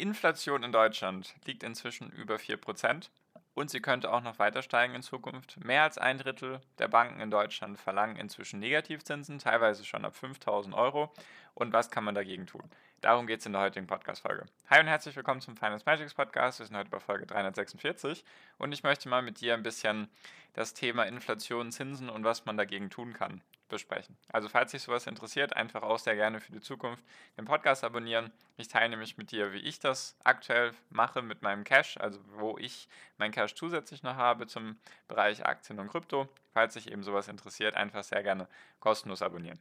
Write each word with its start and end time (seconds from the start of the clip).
Inflation 0.00 0.62
in 0.62 0.72
Deutschland 0.72 1.34
liegt 1.44 1.62
inzwischen 1.62 2.10
über 2.10 2.36
4% 2.36 3.08
und 3.54 3.70
sie 3.70 3.80
könnte 3.80 4.12
auch 4.12 4.22
noch 4.22 4.38
weiter 4.38 4.62
steigen 4.62 4.94
in 4.94 5.02
Zukunft. 5.02 5.64
Mehr 5.64 5.82
als 5.82 5.96
ein 5.96 6.18
Drittel 6.18 6.60
der 6.78 6.88
Banken 6.88 7.20
in 7.20 7.30
Deutschland 7.30 7.78
verlangen 7.78 8.16
inzwischen 8.16 8.60
Negativzinsen, 8.60 9.38
teilweise 9.38 9.84
schon 9.84 10.04
ab 10.04 10.14
5000 10.14 10.74
Euro. 10.74 11.12
Und 11.54 11.72
was 11.72 11.90
kann 11.90 12.04
man 12.04 12.14
dagegen 12.14 12.46
tun? 12.46 12.62
Darum 13.00 13.26
geht 13.26 13.40
es 13.40 13.46
in 13.46 13.52
der 13.52 13.62
heutigen 13.62 13.86
Podcast-Folge. 13.86 14.44
Hi 14.68 14.80
und 14.80 14.88
herzlich 14.88 15.16
willkommen 15.16 15.40
zum 15.40 15.56
Finance 15.56 15.84
Magics 15.86 16.14
Podcast. 16.14 16.58
Wir 16.58 16.66
sind 16.66 16.76
heute 16.76 16.90
bei 16.90 17.00
Folge 17.00 17.26
346 17.26 18.24
und 18.58 18.72
ich 18.72 18.82
möchte 18.82 19.08
mal 19.08 19.22
mit 19.22 19.40
dir 19.40 19.54
ein 19.54 19.62
bisschen 19.62 20.08
das 20.52 20.74
Thema 20.74 21.04
Inflation, 21.04 21.72
Zinsen 21.72 22.10
und 22.10 22.24
was 22.24 22.44
man 22.44 22.56
dagegen 22.56 22.90
tun 22.90 23.12
kann 23.14 23.42
besprechen. 23.68 24.16
Also 24.32 24.48
falls 24.48 24.70
dich 24.70 24.82
sowas 24.82 25.06
interessiert, 25.06 25.54
einfach 25.56 25.82
auch 25.82 25.98
sehr 25.98 26.14
gerne 26.14 26.40
für 26.40 26.52
die 26.52 26.60
Zukunft 26.60 27.04
den 27.36 27.44
Podcast 27.44 27.84
abonnieren. 27.84 28.32
Ich 28.56 28.68
teile 28.68 28.90
nämlich 28.90 29.16
mit 29.16 29.30
dir, 29.30 29.52
wie 29.52 29.58
ich 29.58 29.78
das 29.78 30.16
aktuell 30.24 30.72
mache 30.90 31.22
mit 31.22 31.42
meinem 31.42 31.64
Cash, 31.64 31.96
also 31.98 32.20
wo 32.36 32.56
ich 32.58 32.88
mein 33.18 33.32
Cash 33.32 33.54
zusätzlich 33.54 34.02
noch 34.02 34.16
habe 34.16 34.46
zum 34.46 34.78
Bereich 35.08 35.44
Aktien 35.44 35.78
und 35.78 35.88
Krypto. 35.88 36.28
Falls 36.52 36.74
dich 36.74 36.90
eben 36.90 37.02
sowas 37.02 37.28
interessiert, 37.28 37.74
einfach 37.74 38.02
sehr 38.02 38.22
gerne 38.22 38.48
kostenlos 38.80 39.22
abonnieren. 39.22 39.58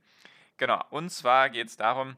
Genau, 0.58 0.82
und 0.90 1.10
zwar 1.10 1.50
geht 1.50 1.68
es 1.68 1.78
darum, 1.78 2.16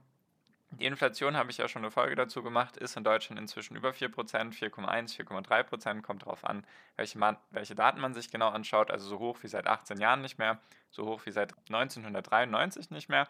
die 0.71 0.85
Inflation, 0.85 1.37
habe 1.37 1.49
ich 1.49 1.57
ja 1.57 1.67
schon 1.67 1.83
eine 1.83 1.91
Folge 1.91 2.15
dazu 2.15 2.43
gemacht, 2.43 2.77
ist 2.77 2.97
in 2.97 3.03
Deutschland 3.03 3.39
inzwischen 3.39 3.75
über 3.75 3.91
4%, 3.91 4.09
4,1, 4.11 5.17
4,3%, 5.17 6.01
kommt 6.01 6.23
darauf 6.23 6.43
an, 6.43 6.65
welche, 6.97 7.17
man, 7.17 7.37
welche 7.51 7.73
Daten 7.73 8.01
man 8.01 8.13
sich 8.13 8.29
genau 8.29 8.49
anschaut, 8.49 8.91
also 8.91 9.07
so 9.07 9.19
hoch 9.19 9.39
wie 9.43 9.47
seit 9.47 9.65
18 9.67 9.99
Jahren 9.99 10.21
nicht 10.21 10.37
mehr, 10.37 10.59
so 10.91 11.05
hoch 11.05 11.25
wie 11.25 11.31
seit 11.31 11.53
1993 11.69 12.91
nicht 12.91 13.09
mehr. 13.09 13.27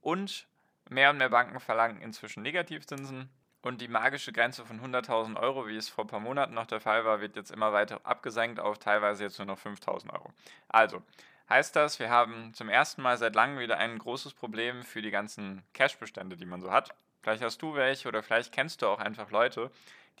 Und 0.00 0.46
mehr 0.88 1.10
und 1.10 1.18
mehr 1.18 1.28
Banken 1.28 1.60
verlangen 1.60 2.00
inzwischen 2.00 2.42
Negativzinsen 2.42 3.28
und 3.62 3.80
die 3.80 3.88
magische 3.88 4.32
Grenze 4.32 4.64
von 4.64 4.80
100.000 4.80 5.38
Euro, 5.38 5.68
wie 5.68 5.76
es 5.76 5.88
vor 5.88 6.04
ein 6.04 6.08
paar 6.08 6.20
Monaten 6.20 6.54
noch 6.54 6.66
der 6.66 6.80
Fall 6.80 7.04
war, 7.04 7.20
wird 7.20 7.36
jetzt 7.36 7.52
immer 7.52 7.72
weiter 7.72 8.00
abgesenkt 8.04 8.58
auf 8.58 8.78
teilweise 8.78 9.22
jetzt 9.22 9.38
nur 9.38 9.46
noch 9.46 9.58
5.000 9.58 10.12
Euro. 10.12 10.32
Also, 10.68 11.02
heißt 11.48 11.76
das, 11.76 11.98
wir 11.98 12.10
haben 12.10 12.52
zum 12.54 12.68
ersten 12.68 13.02
Mal 13.02 13.18
seit 13.18 13.34
langem 13.34 13.58
wieder 13.58 13.78
ein 13.78 13.98
großes 13.98 14.34
Problem 14.34 14.82
für 14.82 15.02
die 15.02 15.10
ganzen 15.10 15.62
Cash-Bestände, 15.74 16.36
die 16.36 16.46
man 16.46 16.60
so 16.60 16.70
hat. 16.70 16.94
Vielleicht 17.22 17.42
hast 17.42 17.62
du 17.62 17.74
welche 17.74 18.08
oder 18.08 18.22
vielleicht 18.22 18.52
kennst 18.52 18.82
du 18.82 18.86
auch 18.86 18.98
einfach 18.98 19.30
Leute, 19.30 19.70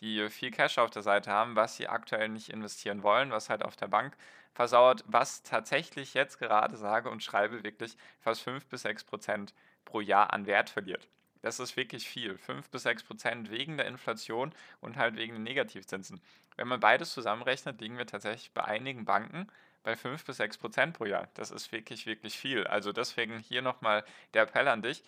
die 0.00 0.28
viel 0.30 0.50
Cash 0.50 0.78
auf 0.78 0.90
der 0.90 1.02
Seite 1.02 1.30
haben, 1.30 1.56
was 1.56 1.76
sie 1.76 1.88
aktuell 1.88 2.28
nicht 2.28 2.48
investieren 2.48 3.02
wollen, 3.02 3.30
was 3.30 3.50
halt 3.50 3.64
auf 3.64 3.76
der 3.76 3.88
Bank 3.88 4.16
versauert, 4.52 5.04
was 5.06 5.42
tatsächlich 5.42 6.14
jetzt 6.14 6.38
gerade 6.38 6.76
sage 6.76 7.10
und 7.10 7.22
schreibe 7.22 7.64
wirklich 7.64 7.96
fast 8.20 8.42
5 8.42 8.66
bis 8.66 8.82
6 8.82 9.04
Prozent 9.04 9.54
pro 9.84 10.00
Jahr 10.00 10.32
an 10.32 10.46
Wert 10.46 10.70
verliert. 10.70 11.08
Das 11.40 11.58
ist 11.58 11.76
wirklich 11.76 12.08
viel. 12.08 12.38
5 12.38 12.68
bis 12.70 12.84
6 12.84 13.02
Prozent 13.02 13.50
wegen 13.50 13.76
der 13.76 13.86
Inflation 13.86 14.54
und 14.80 14.96
halt 14.96 15.16
wegen 15.16 15.34
den 15.34 15.42
Negativzinsen. 15.42 16.20
Wenn 16.56 16.68
man 16.68 16.80
beides 16.80 17.12
zusammenrechnet, 17.12 17.80
liegen 17.80 17.98
wir 17.98 18.06
tatsächlich 18.06 18.52
bei 18.52 18.64
einigen 18.64 19.04
Banken 19.04 19.48
bei 19.82 19.96
5 19.96 20.24
bis 20.24 20.36
6 20.36 20.58
Prozent 20.58 20.96
pro 20.96 21.04
Jahr. 21.04 21.28
Das 21.34 21.50
ist 21.50 21.72
wirklich, 21.72 22.06
wirklich 22.06 22.38
viel. 22.38 22.66
Also 22.66 22.92
deswegen 22.92 23.38
hier 23.38 23.62
nochmal 23.62 24.04
der 24.34 24.42
Appell 24.42 24.68
an 24.68 24.82
dich, 24.82 25.02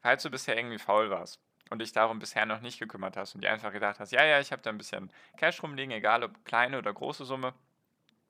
falls 0.00 0.22
du 0.22 0.30
bisher 0.30 0.56
irgendwie 0.56 0.78
faul 0.78 1.10
warst 1.10 1.40
und 1.70 1.80
dich 1.80 1.92
darum 1.92 2.18
bisher 2.18 2.46
noch 2.46 2.60
nicht 2.60 2.78
gekümmert 2.78 3.16
hast 3.16 3.34
und 3.34 3.42
dir 3.42 3.52
einfach 3.52 3.72
gedacht 3.72 4.00
hast, 4.00 4.12
ja, 4.12 4.24
ja, 4.24 4.40
ich 4.40 4.52
habe 4.52 4.62
da 4.62 4.70
ein 4.70 4.78
bisschen 4.78 5.10
Cash 5.36 5.62
rumliegen, 5.62 5.92
egal 5.92 6.22
ob 6.22 6.44
kleine 6.44 6.78
oder 6.78 6.92
große 6.92 7.24
Summe, 7.24 7.54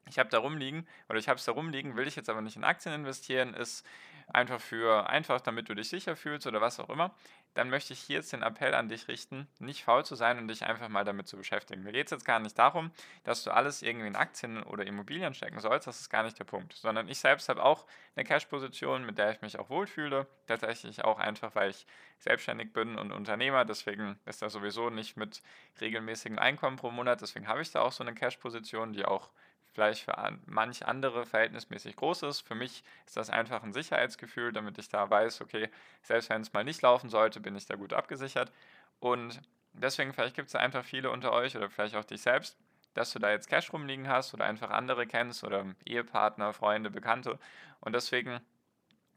ich 0.08 0.18
habe 0.18 0.28
da 0.28 0.38
rumliegen 0.38 0.86
oder 1.08 1.18
ich 1.18 1.28
habe 1.28 1.38
es 1.38 1.44
da 1.44 1.52
rumliegen, 1.52 1.96
will 1.96 2.06
ich 2.06 2.16
jetzt 2.16 2.28
aber 2.28 2.42
nicht 2.42 2.56
in 2.56 2.64
Aktien 2.64 2.94
investieren, 2.94 3.54
ist 3.54 3.86
einfach 4.28 4.60
für 4.60 5.08
einfach, 5.08 5.40
damit 5.40 5.68
du 5.68 5.74
dich 5.74 5.88
sicher 5.88 6.16
fühlst 6.16 6.46
oder 6.46 6.60
was 6.60 6.80
auch 6.80 6.88
immer, 6.88 7.14
dann 7.54 7.70
möchte 7.70 7.92
ich 7.92 8.00
hier 8.00 8.16
jetzt 8.16 8.32
den 8.32 8.42
Appell 8.42 8.74
an 8.74 8.88
dich 8.88 9.06
richten, 9.06 9.46
nicht 9.60 9.84
faul 9.84 10.04
zu 10.04 10.16
sein 10.16 10.38
und 10.38 10.48
dich 10.48 10.64
einfach 10.64 10.88
mal 10.88 11.04
damit 11.04 11.28
zu 11.28 11.36
beschäftigen. 11.36 11.84
Mir 11.84 11.92
geht 11.92 12.06
es 12.06 12.10
jetzt 12.10 12.24
gar 12.24 12.40
nicht 12.40 12.58
darum, 12.58 12.90
dass 13.22 13.44
du 13.44 13.52
alles 13.52 13.82
irgendwie 13.82 14.08
in 14.08 14.16
Aktien 14.16 14.62
oder 14.64 14.84
Immobilien 14.86 15.34
stecken 15.34 15.60
sollst, 15.60 15.86
das 15.86 16.00
ist 16.00 16.10
gar 16.10 16.24
nicht 16.24 16.38
der 16.38 16.44
Punkt, 16.44 16.72
sondern 16.72 17.08
ich 17.08 17.18
selbst 17.18 17.48
habe 17.48 17.62
auch 17.62 17.86
eine 18.16 18.24
Cash-Position, 18.24 19.06
mit 19.06 19.18
der 19.18 19.30
ich 19.30 19.40
mich 19.40 19.58
auch 19.58 19.70
wohlfühle, 19.70 20.26
tatsächlich 20.46 21.04
auch 21.04 21.18
einfach, 21.18 21.54
weil 21.54 21.70
ich 21.70 21.86
selbstständig 22.18 22.72
bin 22.72 22.98
und 22.98 23.12
Unternehmer, 23.12 23.64
deswegen 23.64 24.18
ist 24.26 24.42
das 24.42 24.52
sowieso 24.52 24.90
nicht 24.90 25.16
mit 25.16 25.42
regelmäßigem 25.80 26.38
Einkommen 26.38 26.76
pro 26.76 26.90
Monat, 26.90 27.20
deswegen 27.20 27.46
habe 27.46 27.62
ich 27.62 27.70
da 27.70 27.82
auch 27.82 27.92
so 27.92 28.02
eine 28.02 28.14
Cash-Position, 28.14 28.92
die 28.92 29.04
auch 29.04 29.30
vielleicht 29.74 30.04
für 30.04 30.14
manch 30.46 30.86
andere 30.86 31.26
verhältnismäßig 31.26 31.96
groß 31.96 32.22
ist. 32.22 32.40
Für 32.40 32.54
mich 32.54 32.84
ist 33.06 33.16
das 33.16 33.28
einfach 33.28 33.62
ein 33.62 33.72
Sicherheitsgefühl, 33.72 34.52
damit 34.52 34.78
ich 34.78 34.88
da 34.88 35.10
weiß, 35.10 35.40
okay, 35.40 35.68
selbst 36.02 36.30
wenn 36.30 36.42
es 36.42 36.52
mal 36.52 36.64
nicht 36.64 36.80
laufen 36.82 37.10
sollte, 37.10 37.40
bin 37.40 37.56
ich 37.56 37.66
da 37.66 37.74
gut 37.74 37.92
abgesichert. 37.92 38.52
Und 39.00 39.42
deswegen, 39.72 40.12
vielleicht 40.12 40.36
gibt 40.36 40.48
es 40.48 40.54
einfach 40.54 40.84
viele 40.84 41.10
unter 41.10 41.32
euch 41.32 41.56
oder 41.56 41.68
vielleicht 41.68 41.96
auch 41.96 42.04
dich 42.04 42.22
selbst, 42.22 42.56
dass 42.94 43.12
du 43.12 43.18
da 43.18 43.30
jetzt 43.30 43.48
Cash 43.48 43.72
rumliegen 43.72 44.08
hast 44.08 44.32
oder 44.32 44.44
einfach 44.44 44.70
andere 44.70 45.06
kennst 45.06 45.42
oder 45.42 45.66
Ehepartner, 45.84 46.52
Freunde, 46.52 46.90
Bekannte. 46.90 47.38
Und 47.80 47.92
deswegen 47.94 48.40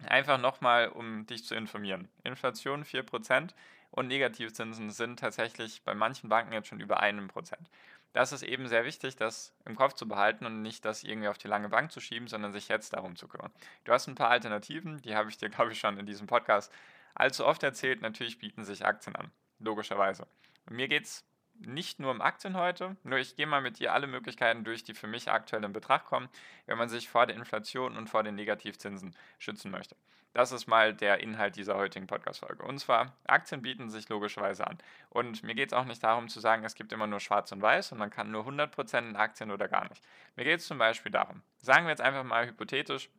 einfach 0.08 0.40
nochmal, 0.40 0.90
um 0.90 1.28
dich 1.28 1.46
zu 1.46 1.54
informieren. 1.56 2.10
Inflation 2.24 2.84
4% 2.84 3.54
und 3.92 4.08
Negativzinsen 4.08 4.90
sind 4.90 5.20
tatsächlich 5.20 5.84
bei 5.84 5.94
manchen 5.94 6.30
Banken 6.30 6.54
jetzt 6.54 6.68
schon 6.68 6.80
über 6.80 7.00
einem 7.00 7.28
Prozent. 7.28 7.70
Das 8.18 8.32
ist 8.32 8.42
eben 8.42 8.68
sehr 8.68 8.84
wichtig, 8.84 9.16
das 9.16 9.54
im 9.64 9.76
Kopf 9.76 9.94
zu 9.94 10.08
behalten 10.08 10.48
und 10.48 10.64
nicht 10.64 10.84
das 10.86 11.04
irgendwie 11.04 11.28
auf 11.28 11.38
die 11.38 11.48
lange 11.48 11.70
Bank 11.70 11.92
zu 11.92 12.00
schieben, 12.00 12.28
sondern 12.28 12.52
sich 12.52 12.68
jetzt 12.68 12.94
darum 12.94 13.16
zu 13.16 13.28
kümmern. 13.28 13.52
Du 13.84 13.94
hast 13.94 14.08
ein 14.08 14.16
paar 14.16 14.32
Alternativen, 14.32 15.00
die 15.04 15.16
habe 15.16 15.30
ich 15.30 15.38
dir, 15.38 15.50
glaube 15.52 15.72
ich, 15.72 15.80
schon 15.80 16.00
in 16.00 16.08
diesem 16.08 16.26
Podcast 16.26 16.74
allzu 17.14 17.46
oft 17.46 17.62
erzählt. 17.62 18.02
Natürlich 18.02 18.40
bieten 18.40 18.66
sich 18.66 18.84
Aktien 18.84 19.16
an, 19.16 19.30
logischerweise. 19.60 20.26
Und 20.66 20.78
mir 20.78 20.88
geht 20.88 21.04
es 21.04 21.26
nicht 21.60 22.00
nur 22.00 22.12
um 22.12 22.22
Aktien 22.22 22.56
heute, 22.56 22.96
nur 23.04 23.20
ich 23.20 23.36
gehe 23.36 23.48
mal 23.48 23.62
mit 23.62 23.80
dir 23.80 23.94
alle 23.94 24.08
Möglichkeiten 24.08 24.64
durch, 24.64 24.84
die 24.84 24.94
für 24.94 25.08
mich 25.08 25.32
aktuell 25.32 25.64
in 25.64 25.74
Betracht 25.74 26.06
kommen, 26.06 26.30
wenn 26.66 26.78
man 26.78 26.90
sich 26.90 27.10
vor 27.10 27.26
der 27.26 27.36
Inflation 27.36 27.98
und 27.98 28.10
vor 28.10 28.24
den 28.24 28.36
Negativzinsen 28.36 29.16
schützen 29.40 29.72
möchte. 29.72 29.96
Das 30.34 30.52
ist 30.52 30.68
mal 30.68 30.94
der 30.94 31.20
Inhalt 31.20 31.56
dieser 31.56 31.78
heutigen 31.78 32.06
Podcast-Folge. 32.06 32.64
Und 32.64 32.78
zwar, 32.78 33.14
Aktien 33.26 33.64
bieten 33.64 33.90
sich 33.90 34.08
logischerweise 34.08 34.68
an. 34.68 34.78
Und 35.10 35.42
mir 35.42 35.56
geht 35.56 35.70
es 35.70 35.74
auch 35.74 35.86
nicht 35.86 36.04
darum 36.04 36.28
zu 36.28 36.40
sagen, 36.40 36.64
es 36.64 36.76
gibt 36.76 36.94
immer 36.94 37.08
nur 37.08 37.20
schwarz 37.20 37.52
und 37.52 37.62
weiß 37.62 37.92
und 37.92 37.98
man 37.98 38.12
kann 38.12 38.30
nur 38.30 38.46
100% 38.46 39.00
in 39.00 39.16
Aktien 39.16 39.50
oder 39.50 39.68
gar 39.68 39.90
nicht. 39.90 40.04
Mir 40.36 40.44
geht 40.44 40.60
es 40.60 40.68
zum 40.68 40.78
Beispiel 40.78 41.12
darum, 41.12 41.42
sagen 41.60 41.86
wir 41.86 41.90
jetzt 41.90 42.02
einfach 42.02 42.24
mal 42.24 42.46
hypothetisch, 42.46 43.10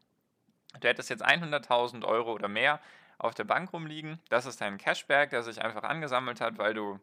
du 0.81 0.87
hättest 0.87 1.11
jetzt 1.11 1.27
100.000 1.27 2.05
Euro 2.05 2.33
oder 2.33 2.47
mehr 2.47 2.79
auf 3.19 3.35
der 3.35 3.45
Bank 3.45 3.73
rumliegen. 3.73 4.21
Das 4.29 4.47
ist 4.47 4.61
dein 4.61 4.79
Cashback, 4.79 5.31
der 5.31 5.43
sich 5.43 5.61
einfach 5.61 5.83
angesammelt 5.83 6.41
hat, 6.41 6.57
weil 6.59 6.75
du 6.75 7.01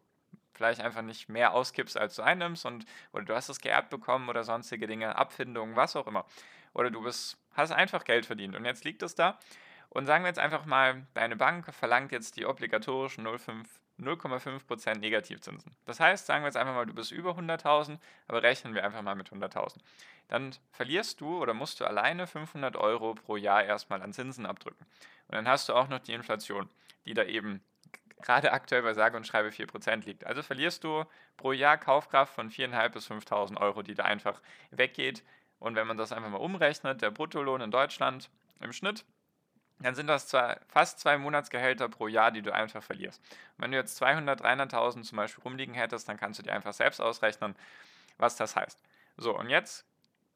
vielleicht 0.56 0.80
einfach 0.80 1.02
nicht 1.02 1.28
mehr 1.28 1.52
auskippst, 1.52 1.96
als 1.96 2.16
du 2.16 2.22
einnimmst 2.22 2.64
und 2.66 2.84
oder 3.12 3.24
du 3.24 3.34
hast 3.34 3.48
es 3.48 3.60
geerbt 3.60 3.90
bekommen 3.90 4.28
oder 4.28 4.44
sonstige 4.44 4.86
Dinge, 4.86 5.16
Abfindungen, 5.16 5.76
was 5.76 5.96
auch 5.96 6.06
immer. 6.06 6.24
Oder 6.74 6.90
du 6.90 7.02
bist, 7.02 7.38
hast 7.52 7.72
einfach 7.72 8.04
Geld 8.04 8.26
verdient 8.26 8.56
und 8.56 8.64
jetzt 8.64 8.84
liegt 8.84 9.02
es 9.02 9.14
da 9.14 9.38
und 9.96 10.06
sagen 10.06 10.24
wir 10.24 10.28
jetzt 10.28 10.38
einfach 10.38 10.66
mal, 10.66 11.06
deine 11.14 11.36
Bank 11.36 11.72
verlangt 11.74 12.12
jetzt 12.12 12.36
die 12.36 12.44
obligatorischen 12.44 13.26
0,5% 13.26 14.98
Negativzinsen. 14.98 15.74
Das 15.86 16.00
heißt, 16.00 16.26
sagen 16.26 16.42
wir 16.42 16.48
jetzt 16.48 16.56
einfach 16.56 16.74
mal, 16.74 16.84
du 16.84 16.92
bist 16.92 17.12
über 17.12 17.30
100.000, 17.30 17.98
aber 18.28 18.42
rechnen 18.42 18.74
wir 18.74 18.84
einfach 18.84 19.02
mal 19.02 19.14
mit 19.14 19.30
100.000. 19.30 19.78
Dann 20.28 20.54
verlierst 20.70 21.20
du 21.20 21.40
oder 21.40 21.54
musst 21.54 21.80
du 21.80 21.86
alleine 21.86 22.26
500 22.26 22.76
Euro 22.76 23.14
pro 23.14 23.36
Jahr 23.36 23.64
erstmal 23.64 24.02
an 24.02 24.12
Zinsen 24.12 24.44
abdrücken. 24.44 24.84
Und 25.28 25.34
dann 25.34 25.48
hast 25.48 25.68
du 25.68 25.72
auch 25.72 25.88
noch 25.88 26.00
die 26.00 26.12
Inflation, 26.12 26.68
die 27.06 27.14
da 27.14 27.24
eben 27.24 27.62
gerade 28.22 28.52
aktuell 28.52 28.82
bei 28.82 28.94
sage 28.94 29.16
und 29.16 29.26
schreibe 29.26 29.50
4% 29.50 30.04
liegt. 30.04 30.24
Also 30.24 30.42
verlierst 30.42 30.84
du 30.84 31.04
pro 31.36 31.52
Jahr 31.52 31.78
Kaufkraft 31.78 32.34
von 32.34 32.50
4.500 32.50 32.88
bis 32.90 33.10
5.000 33.10 33.60
Euro, 33.60 33.82
die 33.82 33.94
da 33.94 34.04
einfach 34.04 34.40
weggeht. 34.70 35.22
Und 35.58 35.74
wenn 35.74 35.86
man 35.86 35.96
das 35.96 36.12
einfach 36.12 36.30
mal 36.30 36.38
umrechnet, 36.38 37.02
der 37.02 37.10
Bruttolohn 37.10 37.60
in 37.60 37.70
Deutschland 37.70 38.30
im 38.60 38.72
Schnitt 38.72 39.04
dann 39.78 39.94
sind 39.94 40.06
das 40.06 40.28
zwar 40.28 40.60
fast 40.68 41.00
zwei 41.00 41.18
Monatsgehälter 41.18 41.88
pro 41.88 42.08
Jahr, 42.08 42.30
die 42.30 42.42
du 42.42 42.52
einfach 42.54 42.82
verlierst. 42.82 43.20
Und 43.56 43.64
wenn 43.64 43.72
du 43.72 43.76
jetzt 43.76 43.96
200, 43.96 44.42
300.000 44.42 45.02
zum 45.02 45.16
Beispiel 45.16 45.42
rumliegen 45.42 45.74
hättest, 45.74 46.08
dann 46.08 46.16
kannst 46.16 46.38
du 46.38 46.42
dir 46.42 46.54
einfach 46.54 46.72
selbst 46.72 47.00
ausrechnen, 47.00 47.54
was 48.16 48.36
das 48.36 48.56
heißt. 48.56 48.82
So, 49.18 49.36
und 49.36 49.50
jetzt 49.50 49.85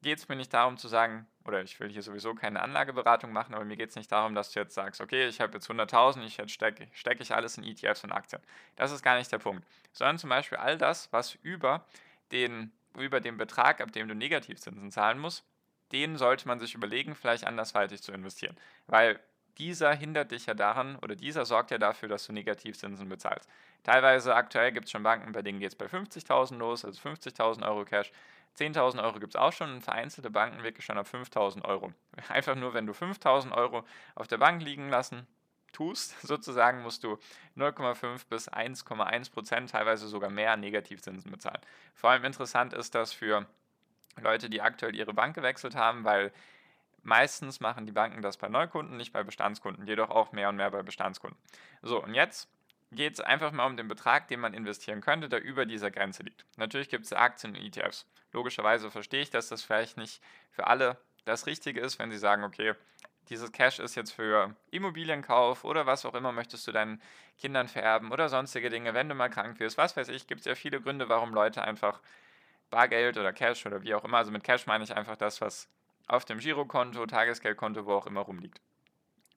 geht 0.02 0.18
es 0.18 0.28
mir 0.28 0.36
nicht 0.36 0.52
darum 0.52 0.76
zu 0.76 0.88
sagen, 0.88 1.26
oder 1.44 1.62
ich 1.62 1.78
will 1.80 1.90
hier 1.90 2.02
sowieso 2.02 2.34
keine 2.34 2.60
Anlageberatung 2.60 3.32
machen, 3.32 3.54
aber 3.54 3.64
mir 3.64 3.76
geht 3.76 3.90
es 3.90 3.96
nicht 3.96 4.10
darum, 4.10 4.34
dass 4.34 4.52
du 4.52 4.60
jetzt 4.60 4.74
sagst, 4.74 5.00
okay, 5.00 5.26
ich 5.26 5.40
habe 5.40 5.54
jetzt 5.54 5.70
100.000, 5.70 6.22
ich 6.22 6.52
stecke 6.52 6.88
steck 6.92 7.20
ich 7.20 7.34
alles 7.34 7.58
in 7.58 7.64
ETFs 7.64 8.04
und 8.04 8.12
Aktien. 8.12 8.40
Das 8.76 8.92
ist 8.92 9.02
gar 9.02 9.16
nicht 9.16 9.30
der 9.30 9.38
Punkt. 9.38 9.66
Sondern 9.92 10.18
zum 10.18 10.30
Beispiel 10.30 10.58
all 10.58 10.78
das, 10.78 11.12
was 11.12 11.34
über 11.42 11.84
den, 12.32 12.72
über 12.96 13.20
den 13.20 13.36
Betrag, 13.36 13.80
ab 13.80 13.92
dem 13.92 14.08
du 14.08 14.14
Negativzinsen 14.14 14.90
zahlen 14.90 15.18
musst, 15.18 15.44
den 15.92 16.16
sollte 16.16 16.46
man 16.46 16.60
sich 16.60 16.74
überlegen, 16.74 17.14
vielleicht 17.14 17.44
andersweitig 17.44 18.02
zu 18.02 18.12
investieren. 18.12 18.56
Weil 18.86 19.18
dieser 19.58 19.92
hindert 19.92 20.30
dich 20.30 20.46
ja 20.46 20.54
daran 20.54 20.96
oder 20.96 21.16
dieser 21.16 21.44
sorgt 21.44 21.70
ja 21.70 21.78
dafür, 21.78 22.08
dass 22.08 22.26
du 22.26 22.32
Negativzinsen 22.32 23.08
bezahlst. 23.08 23.48
Teilweise 23.82 24.34
aktuell 24.34 24.72
gibt 24.72 24.86
es 24.86 24.92
schon 24.92 25.02
Banken, 25.02 25.32
bei 25.32 25.42
denen 25.42 25.58
geht 25.58 25.70
es 25.70 25.76
bei 25.76 25.86
50.000 25.86 26.56
los, 26.56 26.84
also 26.84 27.00
50.000 27.08 27.66
Euro 27.66 27.84
Cash. 27.84 28.12
10.000 28.58 29.02
Euro 29.02 29.20
gibt 29.20 29.34
es 29.34 29.40
auch 29.40 29.52
schon 29.52 29.72
und 29.72 29.82
vereinzelte 29.82 30.30
Banken 30.30 30.62
wirklich 30.62 30.84
schon 30.84 30.98
ab 30.98 31.06
5.000 31.10 31.64
Euro. 31.64 31.92
Einfach 32.28 32.54
nur, 32.54 32.74
wenn 32.74 32.86
du 32.86 32.92
5.000 32.92 33.52
Euro 33.52 33.84
auf 34.14 34.28
der 34.28 34.38
Bank 34.38 34.62
liegen 34.62 34.88
lassen 34.88 35.26
tust, 35.72 36.20
sozusagen, 36.26 36.82
musst 36.82 37.04
du 37.04 37.18
0,5 37.56 38.28
bis 38.28 38.50
1,1 38.50 39.32
Prozent, 39.32 39.70
teilweise 39.70 40.08
sogar 40.08 40.30
mehr 40.30 40.56
Negativzinsen 40.56 41.30
bezahlen. 41.30 41.60
Vor 41.94 42.10
allem 42.10 42.24
interessant 42.24 42.72
ist 42.72 42.94
das 42.94 43.12
für 43.12 43.46
Leute, 44.20 44.50
die 44.50 44.60
aktuell 44.60 44.94
ihre 44.94 45.14
Bank 45.14 45.34
gewechselt 45.34 45.76
haben, 45.76 46.04
weil 46.04 46.32
meistens 47.02 47.60
machen 47.60 47.86
die 47.86 47.92
Banken 47.92 48.22
das 48.22 48.36
bei 48.36 48.48
Neukunden, 48.48 48.96
nicht 48.96 49.12
bei 49.12 49.22
Bestandskunden, 49.22 49.86
jedoch 49.86 50.10
auch 50.10 50.32
mehr 50.32 50.48
und 50.48 50.56
mehr 50.56 50.70
bei 50.70 50.82
Bestandskunden. 50.82 51.38
So, 51.82 52.02
und 52.02 52.14
jetzt 52.14 52.48
geht 52.92 53.14
es 53.14 53.20
einfach 53.20 53.52
mal 53.52 53.66
um 53.66 53.76
den 53.76 53.88
Betrag, 53.88 54.28
den 54.28 54.40
man 54.40 54.54
investieren 54.54 55.00
könnte, 55.00 55.28
der 55.28 55.42
über 55.42 55.66
dieser 55.66 55.90
Grenze 55.90 56.22
liegt. 56.22 56.44
Natürlich 56.56 56.88
gibt 56.88 57.04
es 57.04 57.12
Aktien 57.12 57.56
und 57.56 57.62
ETFs. 57.62 58.06
Logischerweise 58.32 58.90
verstehe 58.90 59.22
ich, 59.22 59.30
dass 59.30 59.48
das 59.48 59.62
vielleicht 59.62 59.96
nicht 59.96 60.22
für 60.50 60.66
alle 60.66 60.96
das 61.24 61.46
Richtige 61.46 61.80
ist, 61.80 61.98
wenn 61.98 62.10
sie 62.10 62.18
sagen, 62.18 62.44
okay, 62.44 62.74
dieses 63.28 63.52
Cash 63.52 63.78
ist 63.78 63.94
jetzt 63.94 64.10
für 64.12 64.56
Immobilienkauf 64.70 65.64
oder 65.64 65.86
was 65.86 66.04
auch 66.04 66.14
immer 66.14 66.32
möchtest 66.32 66.66
du 66.66 66.72
deinen 66.72 67.00
Kindern 67.38 67.68
vererben 67.68 68.10
oder 68.10 68.28
sonstige 68.28 68.70
Dinge, 68.70 68.92
wenn 68.92 69.08
du 69.08 69.14
mal 69.14 69.28
krank 69.28 69.60
wirst, 69.60 69.78
was 69.78 69.96
weiß 69.96 70.08
ich, 70.08 70.26
gibt 70.26 70.40
es 70.40 70.46
ja 70.46 70.54
viele 70.54 70.80
Gründe, 70.80 71.08
warum 71.08 71.32
Leute 71.32 71.62
einfach 71.62 72.00
Bargeld 72.70 73.18
oder 73.18 73.32
Cash 73.32 73.66
oder 73.66 73.82
wie 73.82 73.94
auch 73.94 74.04
immer, 74.04 74.18
also 74.18 74.32
mit 74.32 74.42
Cash 74.42 74.66
meine 74.66 74.84
ich 74.84 74.96
einfach 74.96 75.16
das, 75.16 75.40
was 75.40 75.68
auf 76.08 76.24
dem 76.24 76.38
Girokonto, 76.38 77.06
Tagesgeldkonto, 77.06 77.86
wo 77.86 77.94
auch 77.94 78.06
immer 78.06 78.20
rumliegt. 78.20 78.60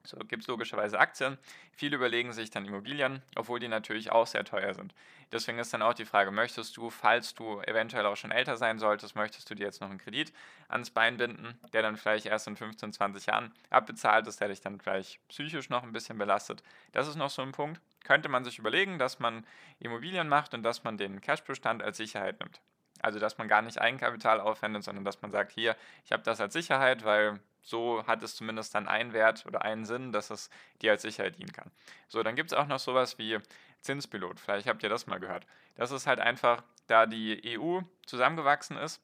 So 0.05 0.17
gibt 0.17 0.43
es 0.43 0.47
logischerweise 0.47 0.99
Aktien. 0.99 1.37
Viele 1.71 1.95
überlegen 1.95 2.33
sich 2.33 2.49
dann 2.49 2.65
Immobilien, 2.65 3.21
obwohl 3.37 3.59
die 3.59 3.69
natürlich 3.69 4.11
auch 4.11 4.27
sehr 4.27 4.43
teuer 4.43 4.73
sind. 4.73 4.93
Deswegen 5.31 5.59
ist 5.59 5.73
dann 5.73 5.81
auch 5.81 5.93
die 5.93 6.05
Frage, 6.05 6.29
möchtest 6.29 6.75
du, 6.75 6.89
falls 6.89 7.33
du 7.33 7.61
eventuell 7.61 8.05
auch 8.05 8.17
schon 8.17 8.31
älter 8.31 8.57
sein 8.57 8.79
solltest, 8.79 9.15
möchtest 9.15 9.49
du 9.49 9.55
dir 9.55 9.65
jetzt 9.65 9.79
noch 9.79 9.89
einen 9.89 9.99
Kredit 9.99 10.33
ans 10.67 10.89
Bein 10.89 11.15
binden, 11.17 11.57
der 11.71 11.81
dann 11.81 11.95
vielleicht 11.95 12.25
erst 12.25 12.47
in 12.47 12.57
15, 12.57 12.91
20 12.91 13.25
Jahren 13.27 13.53
abbezahlt 13.69 14.27
ist, 14.27 14.41
der 14.41 14.49
dich 14.49 14.59
dann 14.59 14.79
vielleicht 14.79 15.25
psychisch 15.29 15.69
noch 15.69 15.83
ein 15.83 15.93
bisschen 15.93 16.17
belastet. 16.17 16.63
Das 16.91 17.07
ist 17.07 17.15
noch 17.15 17.29
so 17.29 17.41
ein 17.41 17.53
Punkt. 17.53 17.79
Könnte 18.03 18.27
man 18.27 18.43
sich 18.43 18.59
überlegen, 18.59 18.99
dass 18.99 19.19
man 19.19 19.45
Immobilien 19.79 20.27
macht 20.27 20.53
und 20.53 20.63
dass 20.63 20.83
man 20.83 20.97
den 20.97 21.21
Cashbestand 21.21 21.81
als 21.81 21.95
Sicherheit 21.95 22.41
nimmt. 22.41 22.59
Also 23.03 23.19
dass 23.19 23.37
man 23.37 23.47
gar 23.47 23.61
nicht 23.61 23.79
Eigenkapital 23.79 24.39
aufwendet, 24.39 24.83
sondern 24.83 25.03
dass 25.03 25.21
man 25.21 25.29
sagt, 25.29 25.51
hier, 25.51 25.75
ich 26.05 26.11
habe 26.11 26.23
das 26.23 26.39
als 26.39 26.53
Sicherheit, 26.53 27.03
weil 27.03 27.39
so 27.61 28.05
hat 28.07 28.23
es 28.23 28.35
zumindest 28.35 28.73
dann 28.75 28.87
einen 28.87 29.13
Wert 29.13 29.45
oder 29.45 29.61
einen 29.61 29.85
Sinn, 29.85 30.11
dass 30.11 30.29
es 30.29 30.49
dir 30.81 30.91
als 30.91 31.01
Sicherheit 31.01 31.37
dienen 31.37 31.51
kann. 31.51 31.69
So, 32.07 32.23
dann 32.23 32.35
gibt 32.35 32.51
es 32.51 32.57
auch 32.57 32.65
noch 32.65 32.79
sowas 32.79 33.17
wie 33.17 33.39
Zinspilot. 33.81 34.39
Vielleicht 34.39 34.67
habt 34.67 34.83
ihr 34.83 34.89
das 34.89 35.05
mal 35.05 35.19
gehört. 35.19 35.45
Das 35.75 35.91
ist 35.91 36.07
halt 36.07 36.21
einfach, 36.21 36.63
da 36.87 37.05
die 37.05 37.57
EU 37.59 37.81
zusammengewachsen 38.05 38.77
ist, 38.77 39.01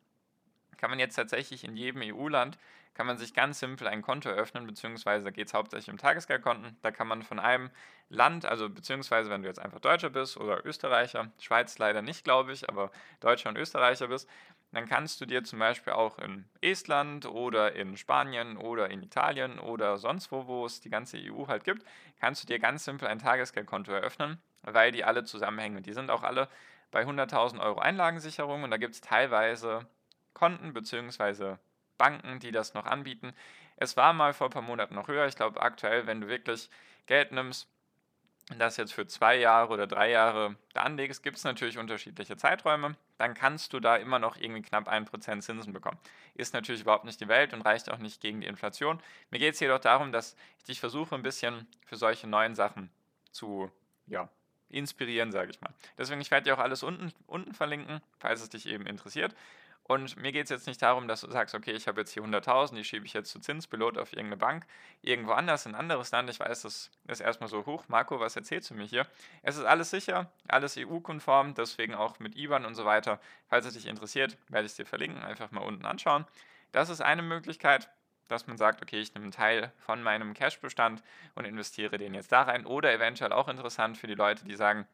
kann 0.78 0.90
man 0.90 1.00
jetzt 1.00 1.16
tatsächlich 1.16 1.66
in 1.66 1.76
jedem 1.76 2.02
EU-Land 2.02 2.58
kann 2.94 3.08
man 3.08 3.18
sich 3.18 3.34
ganz 3.34 3.60
simpel 3.60 3.88
ein 3.88 4.02
Konto 4.02 4.30
eröffnen, 4.30 4.68
beziehungsweise 4.68 5.32
geht 5.32 5.48
es 5.48 5.54
hauptsächlich 5.54 5.90
um 5.90 5.98
Tagesgeldkonten. 5.98 6.78
Da 6.82 6.92
kann 6.92 7.08
man 7.08 7.24
von 7.24 7.40
einem 7.40 7.70
Land, 8.10 8.46
also 8.46 8.70
beziehungsweise 8.70 9.30
wenn 9.30 9.42
du 9.42 9.48
jetzt 9.48 9.60
einfach 9.60 9.80
Deutscher 9.80 10.10
bist 10.10 10.38
oder 10.38 10.66
Österreicher, 10.66 11.32
Schweiz 11.40 11.78
leider 11.78 12.02
nicht, 12.02 12.24
glaube 12.24 12.52
ich, 12.52 12.68
aber 12.68 12.92
Deutscher 13.20 13.50
und 13.50 13.58
Österreicher 13.58 14.08
bist, 14.08 14.28
dann 14.72 14.88
kannst 14.88 15.20
du 15.22 15.26
dir 15.26 15.44
zum 15.44 15.60
Beispiel 15.60 15.94
auch 15.94 16.20
in 16.20 16.46
Estland 16.62 17.26
oder 17.26 17.76
in 17.76 17.98
Spanien 17.98 18.58
oder 18.58 18.90
in 18.90 19.02
Italien 19.02 19.60
oder 19.60 19.98
sonst 19.98 20.32
wo, 20.32 20.48
wo 20.48 20.66
es 20.66 20.82
die 20.82 20.90
ganze 20.90 21.18
EU 21.18 21.48
halt 21.48 21.64
gibt, 21.64 21.84
kannst 22.20 22.44
du 22.44 22.48
dir 22.48 22.60
ganz 22.60 22.86
simpel 22.86 23.08
ein 23.08 23.20
Tagesgeldkonto 23.20 23.92
eröffnen, 23.92 24.40
weil 24.64 24.92
die 24.92 25.04
alle 25.04 25.24
zusammenhängen. 25.24 25.82
Die 25.84 25.94
sind 25.94 26.12
auch 26.12 26.24
alle 26.24 26.50
bei 26.92 27.04
100.000 27.04 27.60
Euro 27.60 27.80
Einlagensicherung 27.80 28.64
und 28.64 28.72
da 28.72 28.78
gibt 28.78 28.94
es 28.96 29.02
teilweise 29.02 29.88
Konten 30.34 30.74
bzw. 30.74 31.56
Banken, 32.00 32.40
die 32.40 32.52
das 32.52 32.74
noch 32.74 32.88
anbieten. 32.88 33.34
Es 33.78 33.96
war 33.96 34.14
mal 34.14 34.34
vor 34.34 34.48
ein 34.48 34.52
paar 34.52 34.64
Monaten 34.64 34.96
noch 34.96 35.08
höher. 35.08 35.28
Ich 35.28 35.36
glaube, 35.36 35.62
aktuell, 35.62 36.08
wenn 36.08 36.22
du 36.22 36.28
wirklich 36.28 36.72
Geld 37.06 37.32
nimmst, 37.32 37.68
das 38.58 38.78
jetzt 38.78 38.94
für 38.94 39.06
zwei 39.06 39.36
Jahre 39.38 39.72
oder 39.72 39.86
drei 39.86 40.10
Jahre 40.10 40.56
da 40.74 40.82
anlegst, 40.82 41.22
gibt 41.22 41.38
es 41.38 41.44
natürlich 41.44 41.78
unterschiedliche 41.78 42.36
Zeiträume. 42.36 42.96
Dann 43.20 43.36
kannst 43.36 43.74
du 43.74 43.80
da 43.80 43.96
immer 43.96 44.18
noch 44.18 44.38
irgendwie 44.38 44.64
knapp 44.64 44.90
1% 44.90 45.42
Zinsen 45.42 45.72
bekommen. 45.72 46.00
Ist 46.34 46.56
natürlich 46.56 46.82
überhaupt 46.82 47.06
nicht 47.06 47.22
die 47.22 47.28
Welt 47.28 47.54
und 47.54 47.62
reicht 47.62 47.92
auch 47.92 48.00
nicht 48.00 48.22
gegen 48.22 48.42
die 48.42 48.48
Inflation. 48.48 49.00
Mir 49.30 49.38
geht 49.38 49.54
es 49.54 49.60
jedoch 49.60 49.80
darum, 49.80 50.12
dass 50.12 50.36
ich 50.58 50.64
dich 50.64 50.80
versuche, 50.80 51.14
ein 51.14 51.22
bisschen 51.22 51.68
für 51.86 51.96
solche 51.96 52.26
neuen 52.26 52.56
Sachen 52.56 52.90
zu 53.32 53.72
ja, 54.08 54.30
inspirieren, 54.70 55.32
sage 55.32 55.52
ich 55.52 55.62
mal. 55.62 55.74
Deswegen, 55.98 56.22
ich 56.22 56.32
werde 56.32 56.46
dir 56.46 56.56
auch 56.56 56.64
alles 56.64 56.82
unten, 56.82 57.14
unten 57.28 57.54
verlinken, 57.54 58.02
falls 58.18 58.42
es 58.42 58.50
dich 58.50 58.66
eben 58.66 58.88
interessiert. 58.88 59.36
Und 59.90 60.18
mir 60.18 60.32
geht 60.32 60.44
es 60.44 60.52
jetzt 60.52 60.68
nicht 60.68 60.84
darum, 60.84 61.08
dass 61.08 61.22
du 61.22 61.32
sagst, 61.32 61.56
okay, 61.56 61.72
ich 61.72 61.88
habe 61.88 62.02
jetzt 62.02 62.12
hier 62.14 62.22
100.000, 62.22 62.76
die 62.76 62.84
schiebe 62.84 63.08
ich 63.08 63.14
jetzt 63.14 63.32
zu 63.32 63.40
Zinspilot 63.40 63.98
auf 63.98 64.14
irgendeine 64.14 64.38
Bank, 64.38 64.68
irgendwo 65.02 65.32
anders, 65.32 65.66
in 65.66 65.74
ein 65.74 65.80
anderes 65.80 66.12
Land. 66.12 66.30
Ich 66.30 66.40
weiß, 66.40 66.62
das 66.62 66.92
ist 67.08 67.22
erstmal 67.22 67.50
so 67.50 67.66
hoch. 67.66 67.86
Marco, 67.88 68.20
was 68.20 68.36
erzählst 68.36 68.70
du 68.70 68.76
mir 68.76 68.84
hier? 68.86 69.08
Es 69.42 69.58
ist 69.58 69.64
alles 69.64 69.90
sicher, 69.90 70.32
alles 70.48 70.78
EU-konform, 70.78 71.56
deswegen 71.56 71.96
auch 71.96 72.20
mit 72.20 72.36
IBAN 72.38 72.66
und 72.66 72.76
so 72.76 72.86
weiter. 72.86 73.20
Falls 73.48 73.66
es 73.66 73.74
dich 73.74 73.88
interessiert, 73.88 74.38
werde 74.48 74.68
ich 74.68 74.74
es 74.74 74.76
dir 74.76 74.86
verlinken, 74.86 75.24
einfach 75.24 75.50
mal 75.50 75.62
unten 75.62 75.86
anschauen. 75.86 76.28
Das 76.72 76.90
ist 76.90 77.02
eine 77.02 77.24
Möglichkeit, 77.24 77.90
dass 78.28 78.46
man 78.46 78.58
sagt, 78.58 78.84
okay, 78.84 79.00
ich 79.00 79.16
nehme 79.16 79.24
einen 79.24 79.32
Teil 79.32 79.74
von 79.80 80.04
meinem 80.04 80.36
Cash-Bestand 80.36 81.02
und 81.34 81.46
investiere 81.46 81.98
den 81.98 82.14
jetzt 82.14 82.32
da 82.32 82.44
rein. 82.44 82.68
Oder 82.68 82.94
eventuell 82.94 83.34
auch 83.34 83.48
interessant 83.48 83.98
für 83.98 84.06
die 84.06 84.14
Leute, 84.14 84.46
die 84.46 84.56
sagen, 84.56 84.88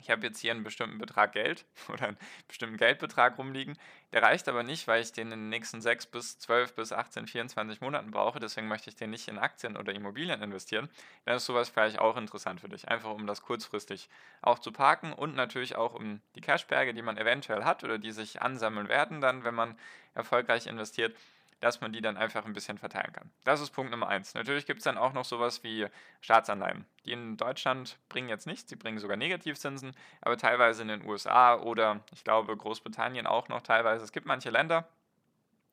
ich 0.00 0.10
habe 0.10 0.26
jetzt 0.26 0.38
hier 0.38 0.52
einen 0.52 0.64
bestimmten 0.64 0.98
Betrag 0.98 1.32
Geld 1.32 1.64
oder 1.88 2.08
einen 2.08 2.18
bestimmten 2.48 2.76
Geldbetrag 2.76 3.38
rumliegen. 3.38 3.78
Der 4.12 4.22
reicht 4.22 4.48
aber 4.48 4.62
nicht, 4.62 4.88
weil 4.88 5.02
ich 5.02 5.12
den 5.12 5.30
in 5.30 5.38
den 5.38 5.48
nächsten 5.48 5.80
6 5.80 6.06
bis 6.06 6.38
12 6.40 6.74
bis 6.74 6.92
18, 6.92 7.26
24 7.26 7.80
Monaten 7.80 8.10
brauche. 8.10 8.40
Deswegen 8.40 8.68
möchte 8.68 8.90
ich 8.90 8.96
den 8.96 9.10
nicht 9.10 9.28
in 9.28 9.38
Aktien 9.38 9.76
oder 9.76 9.92
Immobilien 9.92 10.42
investieren. 10.42 10.88
Dann 11.24 11.36
ist 11.36 11.46
sowas 11.46 11.68
vielleicht 11.68 11.98
auch 11.98 12.16
interessant 12.16 12.60
für 12.60 12.68
dich. 12.68 12.88
Einfach 12.88 13.10
um 13.10 13.26
das 13.26 13.42
kurzfristig 13.42 14.08
auch 14.42 14.58
zu 14.58 14.72
parken 14.72 15.12
und 15.12 15.36
natürlich 15.36 15.76
auch 15.76 15.94
um 15.94 16.20
die 16.34 16.40
Cashberge, 16.40 16.94
die 16.94 17.02
man 17.02 17.18
eventuell 17.18 17.64
hat 17.64 17.84
oder 17.84 17.98
die 17.98 18.12
sich 18.12 18.42
ansammeln 18.42 18.88
werden, 18.88 19.20
dann, 19.20 19.44
wenn 19.44 19.54
man 19.54 19.78
erfolgreich 20.14 20.66
investiert, 20.66 21.14
dass 21.60 21.80
man 21.80 21.92
die 21.92 22.00
dann 22.00 22.16
einfach 22.16 22.46
ein 22.46 22.52
bisschen 22.52 22.78
verteilen 22.78 23.12
kann. 23.12 23.30
Das 23.44 23.60
ist 23.60 23.70
Punkt 23.70 23.90
Nummer 23.90 24.08
eins. 24.08 24.34
Natürlich 24.34 24.66
gibt 24.66 24.78
es 24.78 24.84
dann 24.84 24.98
auch 24.98 25.12
noch 25.12 25.24
sowas 25.24 25.62
wie 25.62 25.86
Staatsanleihen. 26.20 26.86
Die 27.04 27.12
in 27.12 27.36
Deutschland 27.36 27.98
bringen 28.08 28.28
jetzt 28.28 28.46
nichts, 28.46 28.66
die 28.66 28.76
bringen 28.76 28.98
sogar 28.98 29.16
Negativzinsen, 29.16 29.92
aber 30.22 30.36
teilweise 30.36 30.82
in 30.82 30.88
den 30.88 31.04
USA 31.04 31.56
oder 31.56 32.00
ich 32.12 32.24
glaube 32.24 32.56
Großbritannien 32.56 33.26
auch 33.26 33.48
noch 33.48 33.62
teilweise. 33.62 34.04
Es 34.04 34.12
gibt 34.12 34.26
manche 34.26 34.50
Länder, 34.50 34.88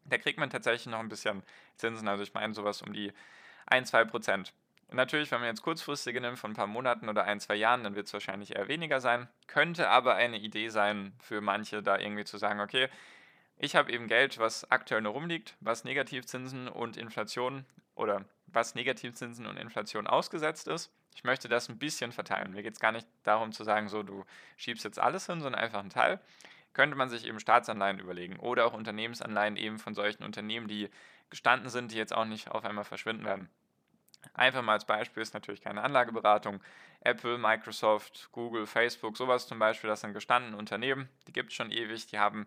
da 0.05 0.17
kriegt 0.17 0.39
man 0.39 0.49
tatsächlich 0.49 0.87
noch 0.87 0.99
ein 0.99 1.09
bisschen 1.09 1.43
Zinsen. 1.77 2.07
Also 2.07 2.23
ich 2.23 2.33
meine 2.33 2.53
sowas 2.53 2.81
um 2.81 2.93
die 2.93 3.13
1, 3.67 3.89
2 3.89 4.05
Prozent. 4.05 4.53
Natürlich, 4.89 5.31
wenn 5.31 5.39
man 5.39 5.49
jetzt 5.49 5.63
kurzfristige 5.63 6.21
nimmt 6.21 6.39
von 6.39 6.51
ein 6.51 6.55
paar 6.55 6.67
Monaten 6.67 7.09
oder 7.09 7.25
ein, 7.25 7.41
zwei 7.41 7.55
Jahren, 7.55 7.83
dann 7.83 7.95
wird 7.95 8.07
es 8.07 8.13
wahrscheinlich 8.13 8.55
eher 8.55 8.69
weniger 8.69 9.01
sein. 9.01 9.27
Könnte 9.47 9.89
aber 9.89 10.15
eine 10.15 10.37
Idee 10.37 10.69
sein 10.69 11.13
für 11.19 11.41
manche, 11.41 11.83
da 11.83 11.97
irgendwie 11.97 12.23
zu 12.23 12.37
sagen, 12.37 12.61
okay, 12.61 12.87
ich 13.59 13.75
habe 13.75 13.91
eben 13.91 14.07
Geld, 14.07 14.37
was 14.37 14.69
aktuell 14.69 15.01
nur 15.01 15.13
rumliegt, 15.13 15.55
was 15.59 15.83
Negativzinsen 15.83 16.67
und 16.67 16.97
Inflation 16.97 17.65
oder 17.95 18.25
was 18.47 18.75
Negativzinsen 18.75 19.45
und 19.45 19.57
Inflation 19.57 20.07
ausgesetzt 20.07 20.67
ist. 20.67 20.91
Ich 21.15 21.23
möchte 21.23 21.49
das 21.49 21.67
ein 21.67 21.79
bisschen 21.79 22.11
verteilen. 22.11 22.53
Mir 22.53 22.61
geht 22.61 22.73
es 22.73 22.79
gar 22.79 22.91
nicht 22.91 23.07
darum 23.23 23.51
zu 23.51 23.63
sagen, 23.63 23.89
so 23.89 24.03
du 24.03 24.23
schiebst 24.55 24.83
jetzt 24.83 24.99
alles 24.99 25.25
hin, 25.25 25.41
sondern 25.41 25.61
einfach 25.61 25.79
einen 25.79 25.89
Teil. 25.89 26.19
Könnte 26.73 26.95
man 26.95 27.09
sich 27.09 27.25
eben 27.25 27.39
Staatsanleihen 27.39 27.99
überlegen 27.99 28.37
oder 28.37 28.65
auch 28.67 28.73
Unternehmensanleihen 28.73 29.57
eben 29.57 29.79
von 29.79 29.95
solchen 29.95 30.23
Unternehmen, 30.23 30.67
die 30.67 30.89
gestanden 31.31 31.69
sind, 31.69 31.91
die 31.91 31.97
jetzt 31.97 32.13
auch 32.13 32.25
nicht 32.25 32.51
auf 32.51 32.63
einmal 32.63 32.83
verschwinden 32.83 33.25
werden. 33.25 33.49
Einfach 34.33 34.61
mal 34.61 34.73
als 34.73 34.85
Beispiel 34.85 35.23
ist 35.23 35.33
natürlich 35.33 35.61
keine 35.61 35.81
Anlageberatung. 35.81 36.61
Apple, 37.01 37.37
Microsoft, 37.37 38.29
Google, 38.31 38.65
Facebook, 38.65 39.17
sowas 39.17 39.47
zum 39.47 39.59
Beispiel, 39.59 39.89
das 39.89 40.01
sind 40.01 40.13
gestandene 40.13 40.57
Unternehmen, 40.57 41.09
die 41.27 41.33
gibt 41.33 41.49
es 41.49 41.55
schon 41.55 41.71
ewig, 41.71 42.07
die 42.07 42.19
haben 42.19 42.45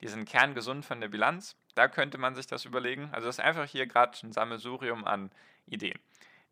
die 0.00 0.08
sind 0.08 0.28
kerngesund 0.28 0.84
von 0.84 1.00
der 1.00 1.08
Bilanz. 1.08 1.56
Da 1.74 1.88
könnte 1.88 2.18
man 2.18 2.34
sich 2.34 2.46
das 2.46 2.64
überlegen. 2.64 3.08
Also 3.12 3.26
das 3.26 3.38
ist 3.38 3.44
einfach 3.44 3.66
hier 3.66 3.86
gerade 3.86 4.16
ein 4.22 4.32
Sammelsurium 4.32 5.04
an 5.04 5.30
Ideen. 5.66 5.98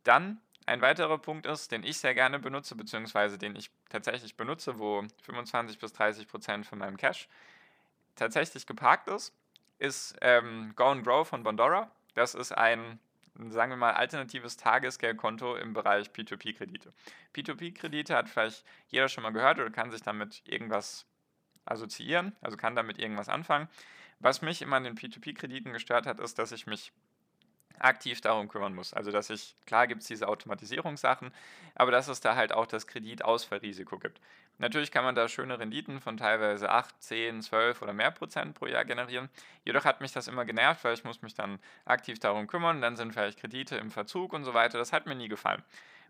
Dann 0.04 0.40
ein 0.66 0.80
weiterer 0.80 1.18
Punkt 1.18 1.46
ist, 1.46 1.70
den 1.70 1.84
ich 1.84 1.98
sehr 1.98 2.14
gerne 2.14 2.40
benutze, 2.40 2.74
beziehungsweise 2.74 3.38
den 3.38 3.54
ich 3.54 3.70
tatsächlich 3.88 4.36
benutze, 4.36 4.78
wo 4.78 5.04
25 5.22 5.78
bis 5.78 5.92
30 5.92 6.26
Prozent 6.26 6.66
von 6.66 6.78
meinem 6.78 6.96
Cash 6.96 7.28
tatsächlich 8.16 8.66
geparkt 8.66 9.08
ist, 9.08 9.32
ist 9.78 10.16
ähm, 10.22 10.72
Go 10.74 10.86
and 10.86 11.04
Grow 11.04 11.26
von 11.26 11.44
Bondora. 11.44 11.90
Das 12.14 12.34
ist 12.34 12.50
ein, 12.50 12.98
sagen 13.50 13.70
wir 13.70 13.76
mal, 13.76 13.92
alternatives 13.92 14.56
Tagesgeldkonto 14.56 15.54
im 15.56 15.72
Bereich 15.72 16.08
P2P-Kredite. 16.08 16.92
P2P-Kredite 17.34 18.14
hat 18.14 18.28
vielleicht 18.28 18.64
jeder 18.88 19.08
schon 19.08 19.22
mal 19.22 19.32
gehört 19.32 19.58
oder 19.58 19.70
kann 19.70 19.90
sich 19.92 20.02
damit 20.02 20.42
irgendwas 20.46 21.06
assoziieren, 21.66 22.34
also 22.40 22.56
kann 22.56 22.74
damit 22.74 22.98
irgendwas 22.98 23.28
anfangen. 23.28 23.68
Was 24.18 24.42
mich 24.42 24.62
immer 24.62 24.76
an 24.76 24.84
den 24.84 24.96
P2P-Krediten 24.96 25.72
gestört 25.72 26.06
hat, 26.06 26.20
ist, 26.20 26.38
dass 26.38 26.52
ich 26.52 26.66
mich 26.66 26.92
aktiv 27.78 28.20
darum 28.20 28.48
kümmern 28.48 28.74
muss. 28.74 28.94
Also 28.94 29.10
dass 29.10 29.30
ich, 29.30 29.54
klar 29.66 29.86
gibt 29.86 30.02
es 30.02 30.08
diese 30.08 30.28
Automatisierungssachen, 30.28 31.32
aber 31.74 31.90
dass 31.90 32.08
es 32.08 32.20
da 32.20 32.34
halt 32.34 32.52
auch 32.52 32.66
das 32.66 32.86
Kreditausfallrisiko 32.86 33.98
gibt. 33.98 34.20
Natürlich 34.58 34.90
kann 34.90 35.04
man 35.04 35.14
da 35.14 35.28
schöne 35.28 35.58
Renditen 35.58 36.00
von 36.00 36.16
teilweise 36.16 36.70
8, 36.70 37.02
10, 37.02 37.42
12 37.42 37.82
oder 37.82 37.92
mehr 37.92 38.10
Prozent 38.10 38.54
pro 38.54 38.66
Jahr 38.66 38.86
generieren. 38.86 39.28
Jedoch 39.64 39.84
hat 39.84 40.00
mich 40.00 40.12
das 40.12 40.28
immer 40.28 40.46
genervt, 40.46 40.82
weil 40.84 40.94
ich 40.94 41.04
muss 41.04 41.20
mich 41.20 41.34
dann 41.34 41.58
aktiv 41.84 42.18
darum 42.18 42.46
kümmern. 42.46 42.80
Dann 42.80 42.96
sind 42.96 43.12
vielleicht 43.12 43.38
Kredite 43.38 43.76
im 43.76 43.90
Verzug 43.90 44.32
und 44.32 44.44
so 44.44 44.54
weiter. 44.54 44.78
Das 44.78 44.92
hat 44.92 45.06
mir 45.06 45.14
nie 45.14 45.28
gefallen. 45.28 45.62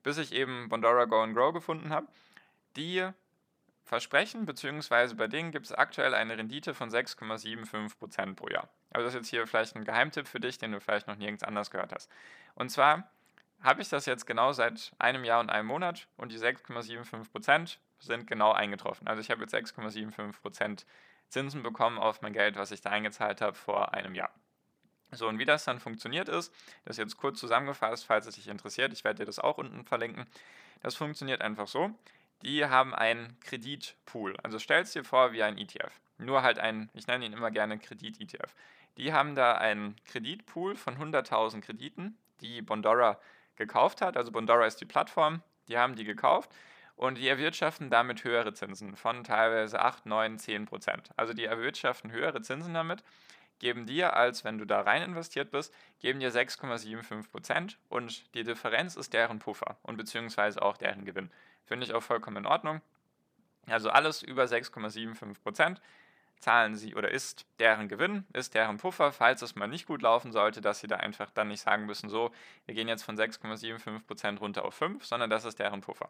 Bis 0.05 0.19
ich 0.19 0.33
eben 0.33 0.69
Bondora 0.69 1.07
Go 1.07 1.23
and 1.23 1.35
Grow 1.35 1.53
gefunden 1.53 1.91
habe, 1.91 2.07
die 2.77 3.09
versprechen, 3.87 4.47
beziehungsweise 4.47 5.15
bei 5.15 5.29
denen 5.29 5.53
gibt 5.53 5.67
es 5.67 5.73
aktuell 5.73 6.13
eine 6.13 6.37
Rendite 6.37 6.75
von 6.75 6.91
6,75% 6.91 8.35
pro 8.35 8.49
Jahr. 8.49 8.69
Also 8.91 9.07
das 9.07 9.15
ist 9.15 9.21
jetzt 9.21 9.31
hier 9.31 9.47
vielleicht 9.47 9.77
ein 9.77 9.85
Geheimtipp 9.85 10.27
für 10.27 10.41
dich, 10.41 10.59
den 10.59 10.73
du 10.73 10.81
vielleicht 10.81 11.07
noch 11.07 11.17
nirgends 11.17 11.45
anders 11.45 11.71
gehört 11.71 11.93
hast. 11.93 12.11
Und 12.57 12.71
zwar 12.71 13.09
habe 13.63 13.81
ich 13.81 13.89
das 13.89 14.05
jetzt 14.05 14.27
genau 14.27 14.53
seit 14.53 14.93
einem 14.99 15.25
Jahr 15.25 15.41
und 15.41 15.51
einem 15.51 15.69
Monat 15.69 16.09
und 16.17 16.33
die 16.33 16.39
6,75% 16.39 17.79
sind 18.01 18.27
genau 18.27 18.53
eingetroffen. 18.53 19.07
Also 19.07 19.21
ich 19.21 19.31
habe 19.31 19.43
jetzt 19.43 19.55
6,75% 19.55 20.85
Zinsen 21.29 21.63
bekommen 21.63 21.99
auf 21.99 22.23
mein 22.23 22.33
Geld, 22.33 22.57
was 22.57 22.73
ich 22.73 22.81
da 22.81 22.91
eingezahlt 22.91 23.41
habe 23.41 23.55
vor 23.55 23.95
einem 23.95 24.17
Jahr. 24.17 24.31
So, 25.13 25.29
und 25.29 25.39
wie 25.39 25.45
das 25.45 25.65
dann 25.65 25.79
funktioniert 25.79 26.29
ist, 26.29 26.53
das 26.85 26.97
jetzt 26.97 27.17
kurz 27.17 27.39
zusammengefasst, 27.39 28.05
falls 28.05 28.27
es 28.27 28.35
dich 28.35 28.49
interessiert, 28.49 28.93
ich 28.93 29.05
werde 29.05 29.19
dir 29.19 29.27
das 29.27 29.39
auch 29.39 29.59
unten 29.59 29.85
verlinken. 29.85 30.27
Das 30.83 30.97
funktioniert 30.97 31.41
einfach 31.41 31.69
so 31.69 31.95
die 32.43 32.65
haben 32.65 32.95
einen 32.95 33.39
Kreditpool. 33.41 34.37
Also 34.43 34.59
stellst 34.59 34.95
dir 34.95 35.05
vor 35.05 35.33
wie 35.33 35.43
ein 35.43 35.59
ETF. 35.59 36.01
Nur 36.19 36.43
halt 36.43 36.59
ein, 36.59 36.91
ich 36.95 37.07
nenne 37.07 37.27
ihn 37.27 37.33
immer 37.33 37.51
gerne 37.51 37.79
Kredit-ETF. 37.79 38.55
Die 38.97 39.13
haben 39.13 39.35
da 39.35 39.53
einen 39.53 39.97
Kreditpool 40.07 40.77
von 40.77 40.97
100.000 40.97 41.61
Krediten, 41.61 42.17
die 42.41 42.63
Bondora 42.63 43.19
gekauft 43.57 44.01
hat. 44.01 44.17
Also 44.17 44.33
Bondora 44.33 44.67
ist 44.67 44.81
die 44.81 44.87
Plattform, 44.87 45.43
die 45.69 45.77
haben 45.77 45.97
die 45.97 46.05
gekauft 46.05 46.51
und 46.95 47.19
die 47.19 47.29
erwirtschaften 47.29 47.91
damit 47.91 48.25
höhere 48.25 48.55
Zinsen 48.55 48.97
von 48.97 49.23
teilweise 49.23 49.81
8, 49.81 50.07
9, 50.07 50.39
10 50.39 50.65
Prozent. 50.67 51.11
Also 51.17 51.35
die 51.35 51.45
erwirtschaften 51.45 52.11
höhere 52.11 52.41
Zinsen 52.41 52.73
damit, 52.73 53.05
geben 53.59 53.87
dir, 53.87 54.15
als 54.15 54.45
wenn 54.45 54.59
du 54.59 54.65
da 54.65 54.81
rein 54.81 55.03
investiert 55.03 55.51
bist, 55.51 55.73
geben 56.01 56.21
dir 56.21 56.31
6,75 56.31 57.29
Prozent 57.31 57.79
und 57.89 58.35
die 58.35 58.45
Differenz 58.45 58.97
ist 58.97 59.13
deren 59.13 59.39
Puffer 59.39 59.77
und 59.83 59.97
beziehungsweise 59.97 60.63
auch 60.63 60.77
deren 60.77 61.05
Gewinn. 61.05 61.31
Finde 61.65 61.87
ich 61.87 61.95
auch 61.95 62.03
vollkommen 62.03 62.39
in 62.39 62.47
Ordnung. 62.47 62.81
Also 63.67 63.91
alles 63.91 64.23
über 64.23 64.45
6,75 64.45 65.43
Prozent 65.43 65.81
zahlen 66.41 66.77
sie 66.77 66.95
oder 66.95 67.11
ist 67.11 67.47
deren 67.59 67.89
Gewinn, 67.89 68.25
ist 68.33 68.55
deren 68.55 68.77
Puffer, 68.77 69.13
falls 69.13 69.43
es 69.43 69.55
mal 69.55 69.67
nicht 69.67 69.87
gut 69.87 70.03
laufen 70.03 70.33
sollte, 70.33 70.61
dass 70.61 70.81
sie 70.81 70.87
da 70.87 70.97
einfach 70.97 71.31
dann 71.31 71.49
nicht 71.49 71.61
sagen 71.61 71.87
müssen, 71.87 72.09
so, 72.09 72.31
wir 72.67 72.75
gehen 72.75 72.89
jetzt 72.89 73.03
von 73.03 73.17
6,75% 73.17 74.39
runter 74.39 74.65
auf 74.65 74.75
5, 74.75 75.05
sondern 75.05 75.31
das 75.31 75.45
ist 75.45 75.59
deren 75.59 75.81
Puffer. 75.81 76.09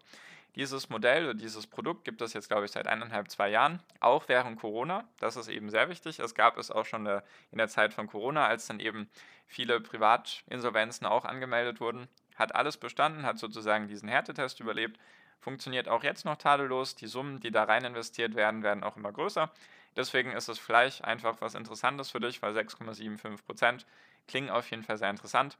Dieses 0.54 0.88
Modell 0.88 1.24
oder 1.24 1.34
dieses 1.34 1.66
Produkt 1.66 2.04
gibt 2.04 2.22
es 2.22 2.32
jetzt, 2.32 2.48
glaube 2.48 2.64
ich, 2.64 2.70
seit 2.70 2.86
eineinhalb, 2.86 3.30
zwei 3.30 3.48
Jahren, 3.48 3.80
auch 4.00 4.28
während 4.28 4.58
Corona. 4.58 5.04
Das 5.20 5.36
ist 5.36 5.48
eben 5.48 5.70
sehr 5.70 5.88
wichtig. 5.88 6.18
Es 6.18 6.34
gab 6.34 6.56
es 6.58 6.70
auch 6.70 6.86
schon 6.86 7.06
in 7.06 7.58
der 7.58 7.68
Zeit 7.68 7.94
von 7.94 8.06
Corona, 8.06 8.46
als 8.46 8.66
dann 8.66 8.80
eben 8.80 9.08
viele 9.46 9.80
Privatinsolvenzen 9.80 11.06
auch 11.06 11.24
angemeldet 11.24 11.80
wurden. 11.80 12.08
Hat 12.36 12.54
alles 12.54 12.78
bestanden, 12.78 13.24
hat 13.24 13.38
sozusagen 13.38 13.88
diesen 13.88 14.08
Härtetest 14.08 14.60
überlebt 14.60 14.98
funktioniert 15.40 15.88
auch 15.88 16.02
jetzt 16.02 16.24
noch 16.24 16.36
tadellos. 16.36 16.94
Die 16.94 17.06
Summen, 17.06 17.40
die 17.40 17.50
da 17.50 17.64
rein 17.64 17.84
investiert 17.84 18.34
werden, 18.34 18.62
werden 18.62 18.82
auch 18.82 18.96
immer 18.96 19.12
größer. 19.12 19.50
Deswegen 19.96 20.32
ist 20.32 20.48
es 20.48 20.58
vielleicht 20.58 21.04
einfach 21.04 21.40
was 21.40 21.54
Interessantes 21.54 22.10
für 22.10 22.20
dich, 22.20 22.42
weil 22.42 22.56
6,75% 22.56 23.84
klingen 24.26 24.50
auf 24.50 24.70
jeden 24.70 24.82
Fall 24.82 24.98
sehr 24.98 25.10
interessant. 25.10 25.56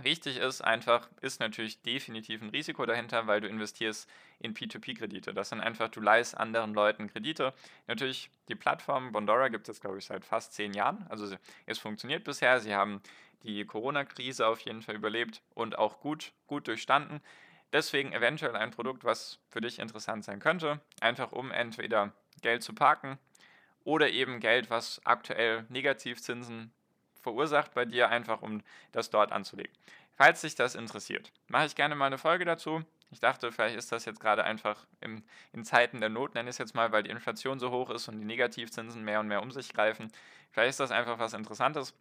Wichtig 0.00 0.38
ist 0.38 0.62
einfach, 0.62 1.08
ist 1.20 1.40
natürlich 1.40 1.82
definitiv 1.82 2.40
ein 2.40 2.48
Risiko 2.48 2.86
dahinter, 2.86 3.26
weil 3.26 3.40
du 3.40 3.48
investierst 3.48 4.08
in 4.38 4.54
P2P-Kredite. 4.54 5.34
Das 5.34 5.50
sind 5.50 5.60
einfach, 5.60 5.88
du 5.88 6.00
leihst 6.00 6.36
anderen 6.36 6.72
Leuten 6.72 7.08
Kredite. 7.08 7.52
Natürlich, 7.86 8.30
die 8.48 8.54
Plattform 8.54 9.12
Bondora 9.12 9.48
gibt 9.48 9.68
es, 9.68 9.80
glaube 9.80 9.98
ich, 9.98 10.06
seit 10.06 10.24
fast 10.24 10.54
zehn 10.54 10.72
Jahren. 10.72 11.06
Also 11.08 11.36
es 11.66 11.78
funktioniert 11.78 12.24
bisher. 12.24 12.58
Sie 12.60 12.74
haben 12.74 13.02
die 13.42 13.64
Corona-Krise 13.66 14.46
auf 14.46 14.60
jeden 14.60 14.82
Fall 14.82 14.94
überlebt 14.94 15.42
und 15.54 15.78
auch 15.78 16.00
gut, 16.00 16.32
gut 16.46 16.68
durchstanden. 16.68 17.20
Deswegen 17.72 18.12
eventuell 18.12 18.54
ein 18.56 18.70
Produkt, 18.70 19.04
was 19.04 19.38
für 19.48 19.60
dich 19.60 19.78
interessant 19.78 20.24
sein 20.24 20.40
könnte, 20.40 20.80
einfach 21.00 21.32
um 21.32 21.50
entweder 21.50 22.12
Geld 22.42 22.62
zu 22.62 22.74
parken 22.74 23.18
oder 23.84 24.10
eben 24.10 24.40
Geld, 24.40 24.70
was 24.70 25.00
aktuell 25.04 25.64
Negativzinsen 25.68 26.72
verursacht 27.20 27.74
bei 27.74 27.84
dir, 27.84 28.08
einfach 28.10 28.42
um 28.42 28.62
das 28.92 29.10
dort 29.10 29.32
anzulegen. 29.32 29.72
Falls 30.14 30.42
dich 30.42 30.54
das 30.54 30.74
interessiert, 30.74 31.32
mache 31.48 31.66
ich 31.66 31.74
gerne 31.74 31.94
mal 31.94 32.06
eine 32.06 32.18
Folge 32.18 32.44
dazu. 32.44 32.84
Ich 33.10 33.20
dachte, 33.20 33.52
vielleicht 33.52 33.76
ist 33.76 33.92
das 33.92 34.04
jetzt 34.04 34.20
gerade 34.20 34.44
einfach 34.44 34.86
im, 35.00 35.22
in 35.52 35.64
Zeiten 35.64 36.00
der 36.00 36.08
Not, 36.08 36.34
nenne 36.34 36.48
ich 36.48 36.54
es 36.54 36.58
jetzt 36.58 36.74
mal, 36.74 36.92
weil 36.92 37.02
die 37.02 37.10
Inflation 37.10 37.58
so 37.58 37.70
hoch 37.70 37.90
ist 37.90 38.08
und 38.08 38.18
die 38.18 38.24
Negativzinsen 38.24 39.04
mehr 39.04 39.20
und 39.20 39.28
mehr 39.28 39.42
um 39.42 39.50
sich 39.50 39.72
greifen. 39.72 40.10
Vielleicht 40.50 40.70
ist 40.70 40.80
das 40.80 40.90
einfach 40.90 41.18
was 41.18 41.34
Interessantes. 41.34 41.94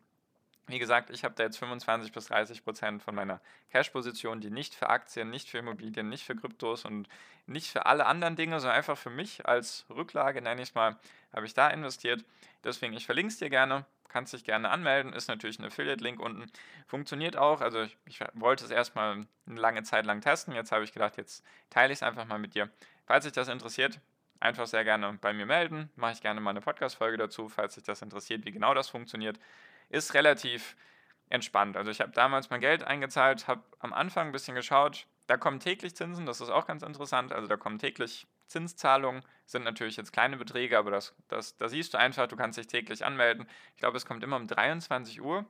Wie 0.67 0.79
gesagt, 0.79 1.09
ich 1.09 1.23
habe 1.23 1.35
da 1.35 1.43
jetzt 1.43 1.57
25 1.57 2.11
bis 2.11 2.25
30 2.25 2.63
Prozent 2.63 3.01
von 3.01 3.15
meiner 3.15 3.41
Cash-Position, 3.71 4.41
die 4.41 4.51
nicht 4.51 4.75
für 4.75 4.89
Aktien, 4.89 5.29
nicht 5.29 5.49
für 5.49 5.57
Immobilien, 5.57 6.07
nicht 6.07 6.23
für 6.23 6.35
Kryptos 6.35 6.85
und 6.85 7.09
nicht 7.45 7.71
für 7.71 7.85
alle 7.85 8.05
anderen 8.05 8.35
Dinge, 8.35 8.59
sondern 8.59 8.77
einfach 8.77 8.97
für 8.97 9.09
mich 9.09 9.45
als 9.45 9.85
Rücklage, 9.89 10.41
nenne 10.41 10.61
ich 10.61 10.69
es 10.69 10.75
mal, 10.75 10.97
habe 11.33 11.45
ich 11.45 11.53
da 11.53 11.69
investiert. 11.69 12.23
Deswegen, 12.63 12.93
ich 12.93 13.05
verlinke 13.05 13.31
es 13.31 13.39
dir 13.39 13.49
gerne, 13.49 13.85
kannst 14.07 14.33
dich 14.33 14.43
gerne 14.43 14.69
anmelden, 14.69 15.13
ist 15.13 15.27
natürlich 15.27 15.57
ein 15.59 15.65
Affiliate-Link 15.65 16.19
unten. 16.19 16.49
Funktioniert 16.87 17.37
auch, 17.37 17.61
also 17.61 17.81
ich, 17.81 17.97
ich 18.05 18.19
wollte 18.33 18.63
es 18.63 18.71
erstmal 18.71 19.25
eine 19.47 19.59
lange 19.59 19.83
Zeit 19.83 20.05
lang 20.05 20.21
testen, 20.21 20.53
jetzt 20.53 20.71
habe 20.71 20.83
ich 20.83 20.93
gedacht, 20.93 21.17
jetzt 21.17 21.43
teile 21.69 21.91
ich 21.91 21.99
es 21.99 22.03
einfach 22.03 22.25
mal 22.25 22.39
mit 22.39 22.53
dir. 22.53 22.69
Falls 23.07 23.23
dich 23.23 23.33
das 23.33 23.47
interessiert, 23.47 23.99
einfach 24.39 24.67
sehr 24.67 24.83
gerne 24.83 25.17
bei 25.19 25.33
mir 25.33 25.45
melden, 25.45 25.89
mache 25.95 26.13
ich 26.13 26.21
gerne 26.21 26.39
mal 26.39 26.51
eine 26.51 26.61
Podcast-Folge 26.61 27.17
dazu, 27.17 27.49
falls 27.49 27.75
dich 27.75 27.83
das 27.83 28.01
interessiert, 28.01 28.45
wie 28.45 28.51
genau 28.51 28.73
das 28.73 28.89
funktioniert 28.89 29.39
ist 29.91 30.13
relativ 30.13 30.75
entspannt. 31.29 31.77
Also 31.77 31.91
ich 31.91 32.01
habe 32.01 32.11
damals 32.11 32.49
mein 32.49 32.61
Geld 32.61 32.83
eingezahlt, 32.83 33.47
habe 33.47 33.63
am 33.79 33.93
Anfang 33.93 34.27
ein 34.27 34.31
bisschen 34.31 34.55
geschaut, 34.55 35.07
da 35.27 35.37
kommen 35.37 35.59
täglich 35.59 35.95
Zinsen, 35.95 36.25
das 36.25 36.41
ist 36.41 36.49
auch 36.49 36.67
ganz 36.67 36.83
interessant. 36.83 37.31
Also 37.31 37.47
da 37.47 37.55
kommen 37.55 37.79
täglich 37.79 38.27
Zinszahlungen, 38.47 39.23
sind 39.45 39.63
natürlich 39.63 39.95
jetzt 39.95 40.11
kleine 40.11 40.35
Beträge, 40.35 40.77
aber 40.77 40.91
das, 40.91 41.15
das, 41.29 41.55
da 41.55 41.69
siehst 41.69 41.93
du 41.93 41.97
einfach, 41.97 42.27
du 42.27 42.35
kannst 42.35 42.57
dich 42.57 42.67
täglich 42.67 43.05
anmelden. 43.05 43.47
Ich 43.75 43.77
glaube, 43.77 43.95
es 43.95 44.05
kommt 44.05 44.23
immer 44.23 44.35
um 44.35 44.47
23 44.47 45.21
Uhr, 45.21 45.45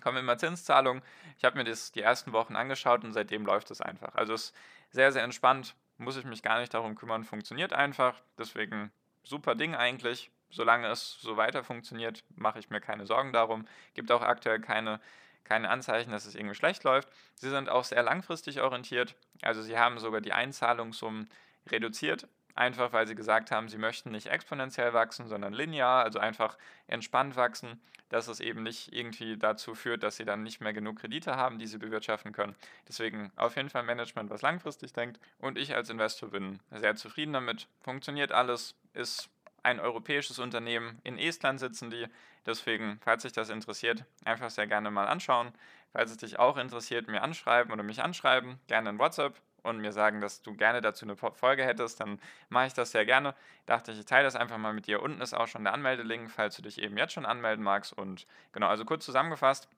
kommen 0.00 0.16
immer 0.16 0.38
Zinszahlungen. 0.38 1.02
Ich 1.36 1.44
habe 1.44 1.58
mir 1.58 1.64
das 1.64 1.92
die 1.92 2.00
ersten 2.00 2.32
Wochen 2.32 2.56
angeschaut 2.56 3.04
und 3.04 3.12
seitdem 3.12 3.44
läuft 3.44 3.70
es 3.70 3.82
einfach. 3.82 4.14
Also 4.14 4.32
es 4.32 4.44
ist 4.44 4.56
sehr, 4.90 5.12
sehr 5.12 5.24
entspannt, 5.24 5.74
muss 5.98 6.16
ich 6.16 6.24
mich 6.24 6.42
gar 6.42 6.58
nicht 6.58 6.72
darum 6.72 6.94
kümmern, 6.94 7.24
funktioniert 7.24 7.74
einfach. 7.74 8.22
Deswegen 8.38 8.90
super 9.24 9.54
Ding 9.54 9.74
eigentlich 9.74 10.30
solange 10.50 10.88
es 10.88 11.18
so 11.20 11.36
weiter 11.36 11.64
funktioniert, 11.64 12.24
mache 12.34 12.58
ich 12.58 12.70
mir 12.70 12.80
keine 12.80 13.06
Sorgen 13.06 13.32
darum. 13.32 13.66
Gibt 13.94 14.10
auch 14.12 14.22
aktuell 14.22 14.60
keine, 14.60 15.00
keine 15.44 15.68
Anzeichen, 15.70 16.10
dass 16.10 16.26
es 16.26 16.34
irgendwie 16.34 16.54
schlecht 16.54 16.84
läuft. 16.84 17.08
Sie 17.34 17.50
sind 17.50 17.68
auch 17.68 17.84
sehr 17.84 18.02
langfristig 18.02 18.60
orientiert. 18.60 19.14
Also 19.42 19.62
sie 19.62 19.78
haben 19.78 19.98
sogar 19.98 20.20
die 20.20 20.32
Einzahlungssummen 20.32 21.28
reduziert, 21.68 22.28
einfach 22.54 22.92
weil 22.92 23.06
sie 23.06 23.14
gesagt 23.14 23.50
haben, 23.50 23.68
sie 23.68 23.78
möchten 23.78 24.10
nicht 24.10 24.28
exponentiell 24.28 24.92
wachsen, 24.92 25.28
sondern 25.28 25.52
linear, 25.52 26.04
also 26.04 26.18
einfach 26.18 26.56
entspannt 26.86 27.36
wachsen, 27.36 27.80
dass 28.08 28.28
es 28.28 28.40
eben 28.40 28.62
nicht 28.62 28.92
irgendwie 28.92 29.36
dazu 29.36 29.74
führt, 29.74 30.02
dass 30.02 30.16
sie 30.16 30.24
dann 30.24 30.42
nicht 30.42 30.60
mehr 30.60 30.72
genug 30.72 31.00
Kredite 31.00 31.36
haben, 31.36 31.58
die 31.58 31.66
sie 31.66 31.78
bewirtschaften 31.78 32.32
können. 32.32 32.54
Deswegen 32.88 33.32
auf 33.36 33.56
jeden 33.56 33.68
Fall 33.68 33.82
Management, 33.82 34.30
was 34.30 34.42
langfristig 34.42 34.92
denkt. 34.92 35.18
Und 35.38 35.58
ich 35.58 35.74
als 35.74 35.90
Investor 35.90 36.30
bin 36.30 36.60
sehr 36.70 36.94
zufrieden 36.94 37.32
damit. 37.32 37.66
Funktioniert 37.80 38.32
alles, 38.32 38.74
ist 38.94 39.28
ein 39.66 39.80
europäisches 39.80 40.38
Unternehmen. 40.38 41.00
In 41.02 41.18
Estland 41.18 41.58
sitzen 41.58 41.90
die. 41.90 42.06
Deswegen, 42.46 43.00
falls 43.02 43.22
dich 43.22 43.32
das 43.32 43.50
interessiert, 43.50 44.04
einfach 44.24 44.48
sehr 44.48 44.68
gerne 44.68 44.92
mal 44.92 45.08
anschauen. 45.08 45.52
Falls 45.92 46.12
es 46.12 46.18
dich 46.18 46.38
auch 46.38 46.56
interessiert, 46.56 47.08
mir 47.08 47.22
anschreiben 47.22 47.72
oder 47.72 47.82
mich 47.82 48.00
anschreiben, 48.00 48.60
gerne 48.68 48.90
in 48.90 48.98
WhatsApp 49.00 49.34
und 49.64 49.78
mir 49.78 49.92
sagen, 49.92 50.20
dass 50.20 50.40
du 50.42 50.54
gerne 50.54 50.80
dazu 50.80 51.04
eine 51.04 51.16
Folge 51.16 51.64
hättest, 51.64 51.98
dann 51.98 52.20
mache 52.48 52.68
ich 52.68 52.74
das 52.74 52.92
sehr 52.92 53.04
gerne. 53.04 53.34
Dachte 53.66 53.90
ich, 53.90 53.98
ich 53.98 54.04
teile 54.04 54.22
das 54.22 54.36
einfach 54.36 54.56
mal 54.56 54.72
mit 54.72 54.86
dir. 54.86 55.02
Unten 55.02 55.20
ist 55.20 55.34
auch 55.34 55.48
schon 55.48 55.64
der 55.64 55.74
Anmeldelink, 55.74 56.30
falls 56.30 56.54
du 56.54 56.62
dich 56.62 56.80
eben 56.80 56.96
jetzt 56.96 57.14
schon 57.14 57.26
anmelden 57.26 57.64
magst. 57.64 57.92
Und 57.92 58.24
genau, 58.52 58.68
also 58.68 58.84
kurz 58.84 59.04
zusammengefasst, 59.04 59.68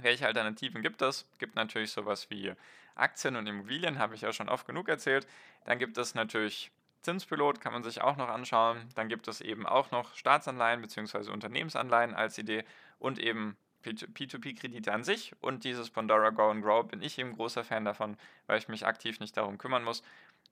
welche 0.00 0.26
Alternativen 0.26 0.80
gibt 0.80 1.02
es? 1.02 1.28
Gibt 1.38 1.54
natürlich 1.54 1.92
sowas 1.92 2.30
wie 2.30 2.54
Aktien 2.94 3.36
und 3.36 3.46
Immobilien, 3.46 3.98
habe 3.98 4.14
ich 4.14 4.22
ja 4.22 4.32
schon 4.32 4.48
oft 4.48 4.66
genug 4.66 4.88
erzählt. 4.88 5.26
Dann 5.66 5.78
gibt 5.78 5.98
es 5.98 6.14
natürlich 6.14 6.70
Zinspilot 7.02 7.60
kann 7.60 7.72
man 7.72 7.82
sich 7.82 8.00
auch 8.00 8.16
noch 8.16 8.28
anschauen. 8.28 8.88
Dann 8.94 9.08
gibt 9.08 9.28
es 9.28 9.40
eben 9.40 9.66
auch 9.66 9.90
noch 9.90 10.14
Staatsanleihen 10.14 10.80
bzw. 10.80 11.30
Unternehmensanleihen 11.30 12.14
als 12.14 12.38
Idee 12.38 12.64
und 12.98 13.18
eben 13.18 13.56
P2P-Kredite 13.84 14.92
an 14.92 15.04
sich. 15.04 15.34
Und 15.40 15.64
dieses 15.64 15.90
Pandora 15.90 16.30
Go 16.30 16.50
and 16.50 16.62
Grow 16.62 16.86
bin 16.86 17.02
ich 17.02 17.18
eben 17.18 17.34
großer 17.34 17.64
Fan 17.64 17.84
davon, 17.84 18.16
weil 18.46 18.58
ich 18.58 18.68
mich 18.68 18.86
aktiv 18.86 19.20
nicht 19.20 19.36
darum 19.36 19.58
kümmern 19.58 19.84
muss, 19.84 20.02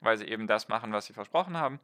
weil 0.01 0.19
sie 0.19 0.27
eben 0.27 0.47
das 0.47 0.69
machen, 0.69 0.93
was 0.93 1.07
sie 1.07 1.13
versprochen 1.13 1.57
haben. 1.57 1.81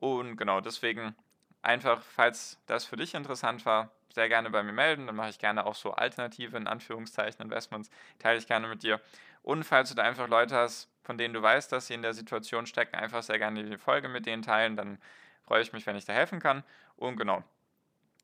Und 0.00 0.36
genau 0.36 0.60
deswegen 0.60 1.14
einfach, 1.62 2.02
falls 2.02 2.58
das 2.66 2.84
für 2.84 2.96
dich 2.96 3.14
interessant 3.14 3.64
war, 3.66 3.90
sehr 4.14 4.28
gerne 4.28 4.50
bei 4.50 4.62
mir 4.62 4.72
melden. 4.72 5.06
Dann 5.06 5.16
mache 5.16 5.30
ich 5.30 5.38
gerne 5.38 5.66
auch 5.66 5.74
so 5.74 5.92
alternative, 5.92 6.56
in 6.56 6.66
Anführungszeichen, 6.66 7.42
Investments, 7.42 7.90
teile 8.18 8.38
ich 8.38 8.46
gerne 8.46 8.68
mit 8.68 8.82
dir. 8.82 9.00
Und 9.42 9.64
falls 9.64 9.90
du 9.90 9.94
da 9.94 10.02
einfach 10.02 10.28
Leute 10.28 10.56
hast, 10.56 10.88
von 11.08 11.16
denen 11.16 11.32
du 11.32 11.40
weißt, 11.40 11.72
dass 11.72 11.86
sie 11.86 11.94
in 11.94 12.02
der 12.02 12.12
Situation 12.12 12.66
stecken, 12.66 12.94
einfach 12.94 13.22
sehr 13.22 13.38
gerne 13.38 13.64
die 13.64 13.78
Folge 13.78 14.10
mit 14.10 14.26
denen 14.26 14.42
teilen. 14.42 14.76
Dann 14.76 14.98
freue 15.42 15.62
ich 15.62 15.72
mich, 15.72 15.86
wenn 15.86 15.96
ich 15.96 16.04
da 16.04 16.12
helfen 16.12 16.38
kann. 16.38 16.62
Und 16.96 17.16
genau, 17.16 17.42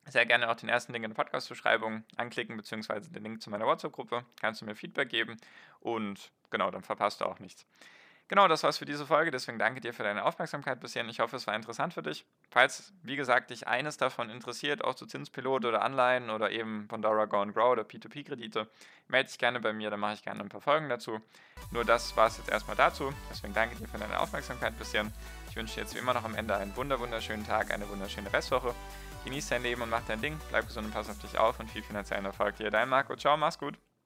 sehr 0.07 0.27
gerne 0.27 0.47
auch 0.51 0.55
den 0.55 0.69
ersten 0.69 0.93
Link 0.93 1.03
in 1.03 1.09
der 1.09 1.15
Podcast-Beschreibung 1.15 2.03
anklicken, 2.15 2.55
beziehungsweise 2.55 3.09
den 3.11 3.23
Link 3.23 3.41
zu 3.41 3.49
meiner 3.49 3.65
WhatsApp-Gruppe. 3.65 4.23
Kannst 4.39 4.61
du 4.61 4.65
mir 4.65 4.75
Feedback 4.75 5.09
geben 5.09 5.37
und 5.79 6.31
genau, 6.51 6.69
dann 6.69 6.83
verpasst 6.83 7.21
du 7.21 7.25
auch 7.25 7.39
nichts. 7.39 7.65
Genau, 8.27 8.47
das 8.47 8.63
war's 8.63 8.79
für 8.79 8.85
diese 8.85 9.05
Folge. 9.05 9.29
Deswegen 9.29 9.59
danke 9.59 9.81
dir 9.81 9.93
für 9.93 10.01
deine 10.01 10.25
Aufmerksamkeit 10.25 10.79
bisher. 10.79 11.05
Ich 11.05 11.19
hoffe, 11.19 11.35
es 11.35 11.45
war 11.45 11.55
interessant 11.55 11.93
für 11.93 12.01
dich. 12.01 12.25
Falls, 12.49 12.91
wie 13.03 13.15
gesagt, 13.15 13.51
dich 13.51 13.67
eines 13.67 13.97
davon 13.97 14.31
interessiert, 14.31 14.83
auch 14.83 14.95
zu 14.95 15.05
Zinspilot 15.05 15.63
oder 15.65 15.83
Anleihen 15.83 16.31
oder 16.31 16.49
eben 16.49 16.87
Bondora 16.87 17.25
Go 17.25 17.41
and 17.41 17.53
Grow 17.53 17.71
oder 17.71 17.83
P2P-Kredite, 17.83 18.67
melde 19.07 19.29
dich 19.29 19.37
gerne 19.37 19.59
bei 19.59 19.73
mir, 19.73 19.91
dann 19.91 19.99
mache 19.99 20.15
ich 20.15 20.23
gerne 20.23 20.41
ein 20.41 20.49
paar 20.49 20.61
Folgen 20.61 20.89
dazu. 20.89 21.21
Nur 21.69 21.85
das 21.85 22.17
war 22.17 22.27
es 22.27 22.37
jetzt 22.37 22.49
erstmal 22.49 22.75
dazu. 22.75 23.13
Deswegen 23.29 23.53
danke 23.53 23.75
dir 23.75 23.87
für 23.87 23.99
deine 23.99 24.19
Aufmerksamkeit 24.19 24.77
bisher. 24.79 25.05
Ich 25.49 25.55
wünsche 25.55 25.75
dir 25.75 25.81
jetzt 25.81 25.93
wie 25.93 25.99
immer 25.99 26.15
noch 26.15 26.23
am 26.23 26.33
Ende 26.33 26.57
einen 26.57 26.75
wunderschönen 26.75 27.45
Tag, 27.45 27.71
eine 27.71 27.87
wunderschöne 27.87 28.33
Restwoche. 28.33 28.73
Genieß 29.23 29.49
dein 29.49 29.61
Leben 29.61 29.83
und 29.83 29.89
mach 29.89 30.03
dein 30.07 30.21
Ding. 30.21 30.39
Bleib 30.49 30.67
gesund 30.67 30.87
und 30.87 30.93
pass 30.93 31.09
auf 31.09 31.19
dich 31.19 31.37
auf 31.37 31.59
und 31.59 31.69
viel 31.69 31.83
finanziellen 31.83 32.25
Erfolg 32.25 32.55
dir. 32.57 32.71
Dein 32.71 32.89
Marco. 32.89 33.15
Ciao, 33.15 33.37
mach's 33.37 33.59
gut. 33.59 33.77